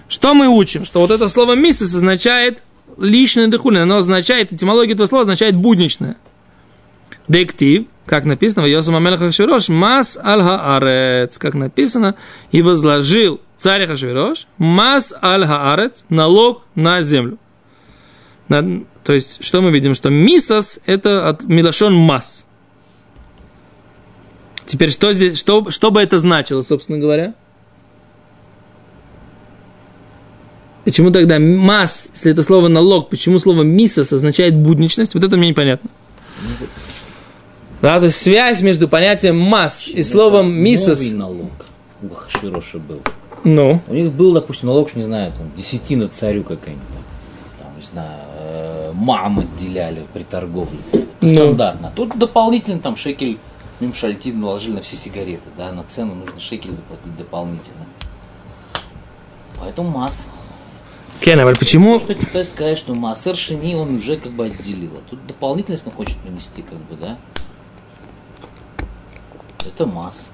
Что 0.09 0.35
мы 0.35 0.49
учим? 0.49 0.85
Что 0.85 1.01
вот 1.01 1.11
это 1.11 1.29
слово 1.29 1.55
мисас 1.55 1.95
означает 1.95 2.63
личное 2.99 3.49
дыхулин. 3.49 3.83
Оно 3.83 3.99
означает, 3.99 4.53
этимология 4.53 4.95
этого 4.95 5.07
слова 5.07 5.23
означает 5.23 5.55
будничное. 5.55 6.17
Дектив, 7.29 7.85
как 8.07 8.25
написано, 8.25 8.63
в 8.63 8.67
Йосам 8.67 8.97
Амелах 8.97 9.21
Хашвирош, 9.21 9.69
Мас 9.69 10.19
аль 10.23 10.43
Хаарец, 10.43 11.37
как 11.37 11.55
написано, 11.55 12.15
и 12.51 12.63
возложил 12.63 13.41
царь 13.59 13.87
Хашвирош, 13.87 14.47
мас 14.57 15.13
аль 15.23 15.45
хаарец, 15.45 16.07
налог 16.09 16.65
на 16.75 17.03
землю. 17.03 17.39
То 19.09 19.15
есть, 19.15 19.43
что 19.43 19.63
мы 19.63 19.71
видим? 19.71 19.95
Что 19.95 20.11
мисас– 20.11 20.81
это 20.85 21.31
от 21.31 21.45
милашон 21.45 21.95
мас. 21.95 22.45
Теперь, 24.67 24.91
что 24.91 25.15
здесь, 25.15 25.39
что, 25.39 25.71
что 25.71 25.91
бы 25.91 26.03
это 26.03 26.19
значило, 26.19 26.61
собственно 26.61 26.99
говоря? 26.99 27.33
Почему 30.85 31.11
тогда 31.11 31.39
мас, 31.39 32.11
если 32.13 32.33
это 32.33 32.43
слово 32.43 32.69
налог, 32.69 33.09
почему 33.09 33.39
слово 33.39 33.63
мисас 33.63 34.13
означает 34.13 34.55
будничность? 34.55 35.15
Вот 35.15 35.25
это 35.25 35.39
мне 35.39 35.49
непонятно. 35.49 35.89
Да, 37.81 37.99
то 38.01 38.05
есть 38.05 38.19
связь 38.19 38.61
между 38.61 38.89
понятием 38.89 39.39
масс 39.39 39.89
и 39.89 40.03
словом 40.03 40.53
мисас. 40.53 40.99
Новый 41.01 41.13
налог 41.13 41.67
у 42.03 42.11
Хашвироша 42.11 42.77
был. 42.77 43.01
Ну, 43.43 43.81
У 43.89 43.95
них 43.95 44.13
был, 44.13 44.35
допустим, 44.35 44.69
налог, 44.69 44.95
не 44.95 45.05
знаю, 45.05 45.33
там, 45.33 45.51
десятина 45.57 46.09
царю 46.09 46.43
какая-нибудь, 46.43 46.85
там, 47.59 47.69
там, 47.69 47.79
не 47.79 47.87
знаю, 47.87 48.28
мам 48.99 49.39
отделяли 49.39 50.05
при 50.13 50.25
торговле. 50.25 50.79
Это 50.93 51.07
Ну. 51.21 51.29
стандартно. 51.29 51.93
Тут 51.95 52.19
дополнительно 52.19 52.81
там 52.81 52.97
шекель 52.97 53.39
Мимшальтин 53.81 54.41
наложили 54.41 54.75
на 54.75 54.81
все 54.81 54.97
сигареты, 54.97 55.49
да, 55.57 55.71
на 55.73 55.85
цену 55.85 56.15
нужно 56.17 56.41
шекель 56.41 56.73
заплатить 56.73 57.17
дополнительно. 57.17 57.87
Поэтому 59.61 59.91
масс. 59.91 60.29
Кен, 61.21 61.41
а 61.41 61.55
почему? 61.55 61.99
Что 61.99 62.15
пытаешься 62.15 62.53
сказать, 62.53 62.79
что 62.79 62.95
массер 62.95 63.37
шини 63.37 63.75
он 63.75 63.97
уже 63.97 64.17
как 64.17 64.33
бы 64.33 64.47
отделил. 64.47 64.93
А 64.97 65.11
тут 65.11 65.25
дополнительность 65.27 65.87
он 65.87 65.93
хочет 65.93 66.17
принести, 66.19 66.63
как 66.63 66.79
бы, 66.79 66.97
да? 66.97 67.17
Это 69.67 69.87
масс. 69.87 70.33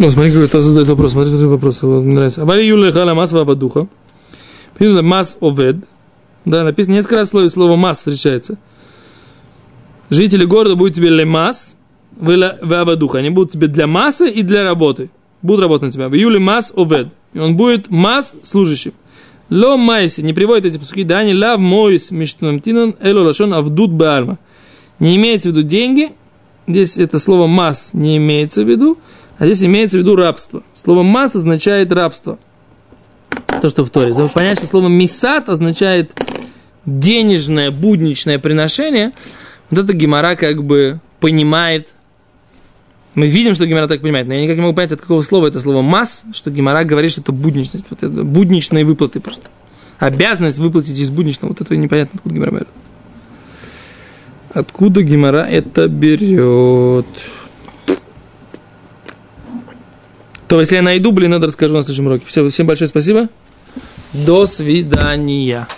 Ну, 0.00 0.10
смотри, 0.10 0.30
какой 0.30 0.46
это 0.46 0.62
задает 0.62 0.88
вопрос. 0.88 1.12
Смотри, 1.12 1.30
какой 1.30 1.46
вопрос. 1.46 1.82
Мне 1.82 2.14
нравится. 2.14 2.40
Абали 2.40 2.62
юля 2.62 2.90
хала 2.90 3.12
мас 3.12 3.32
вабадуха. 3.32 3.86
Написано 4.72 5.02
мас 5.02 5.36
овед. 5.42 5.84
Да, 6.46 6.64
написано 6.64 6.94
несколько 6.94 7.16
раз 7.16 7.28
слово, 7.28 7.48
слово 7.48 7.76
мас 7.76 7.98
встречается. 7.98 8.56
Жители 10.08 10.46
города 10.46 10.74
будут 10.74 10.94
тебе 10.94 11.10
лемас, 11.10 11.76
вабадуха. 12.16 13.18
Они 13.18 13.28
будут 13.28 13.52
тебе 13.52 13.66
для 13.66 13.86
массы 13.86 14.30
и 14.30 14.40
для 14.40 14.64
работы. 14.64 15.10
Будут 15.42 15.60
работать 15.60 15.88
на 15.88 15.90
тебя. 15.90 16.08
В 16.08 16.14
июле 16.14 16.38
мас 16.38 16.72
овед. 16.74 17.08
И 17.34 17.38
он 17.38 17.58
будет 17.58 17.90
мас 17.90 18.36
служащим. 18.42 18.94
Ло 19.50 19.76
майси, 19.76 20.22
не 20.22 20.32
приводит 20.32 20.64
эти 20.64 20.78
пуски, 20.78 21.04
да, 21.04 21.22
не 21.24 21.34
лав 21.34 21.60
моис 21.60 22.10
миштунамтинан 22.10 22.94
эло 23.02 23.24
лашон 23.24 23.52
авдут 23.52 23.90
баарма. 23.90 24.38
Не 24.98 25.16
имеется 25.16 25.50
в 25.50 25.52
виду 25.52 25.62
деньги, 25.62 26.12
здесь 26.66 26.96
это 26.96 27.18
слово 27.18 27.46
масс 27.46 27.90
не 27.92 28.16
имеется 28.16 28.62
в 28.62 28.68
виду, 28.68 28.96
а 29.40 29.46
здесь 29.46 29.64
имеется 29.64 29.96
в 29.96 30.00
виду 30.00 30.16
рабство. 30.16 30.62
Слово 30.74 31.02
масс 31.02 31.34
означает 31.34 31.90
рабство. 31.92 32.38
То, 33.62 33.70
что 33.70 33.86
в 33.86 33.90
Торе. 33.90 34.12
Понять, 34.28 34.58
что 34.58 34.66
слово 34.66 34.88
мисат 34.88 35.48
означает 35.48 36.12
денежное, 36.84 37.70
будничное 37.70 38.38
приношение, 38.38 39.12
вот 39.70 39.80
это 39.80 39.94
Гемора 39.94 40.36
как 40.36 40.62
бы 40.62 41.00
понимает. 41.20 41.88
Мы 43.14 43.28
видим, 43.28 43.54
что 43.54 43.64
Гемора 43.64 43.88
так 43.88 44.02
понимает, 44.02 44.28
но 44.28 44.34
я 44.34 44.42
никак 44.42 44.56
не 44.56 44.62
могу 44.62 44.74
понять, 44.74 44.92
от 44.92 45.00
какого 45.00 45.22
слова 45.22 45.46
это 45.46 45.58
слово 45.58 45.80
масс, 45.80 46.24
что 46.34 46.50
Гемора 46.50 46.84
говорит, 46.84 47.10
что 47.10 47.22
это 47.22 47.32
будничность. 47.32 47.86
Вот 47.88 48.02
это 48.02 48.22
будничные 48.22 48.84
выплаты 48.84 49.20
просто. 49.20 49.48
Обязанность 49.98 50.58
выплатить 50.58 50.98
из 50.98 51.08
будничного. 51.08 51.52
Вот 51.52 51.62
это 51.62 51.74
непонятно, 51.78 52.18
откуда 52.18 52.34
Гемора 52.34 52.50
берет. 52.50 52.68
Откуда 54.52 55.02
Гемора 55.02 55.46
это 55.48 55.88
берет? 55.88 57.06
То, 60.50 60.58
если 60.58 60.74
я 60.74 60.82
найду, 60.82 61.12
блин, 61.12 61.30
надо 61.30 61.46
расскажу 61.46 61.76
на 61.76 61.82
следующем 61.82 62.06
уроке. 62.06 62.24
Все, 62.26 62.48
всем 62.48 62.66
большое 62.66 62.88
спасибо. 62.88 63.28
До 64.12 64.46
свидания. 64.46 65.68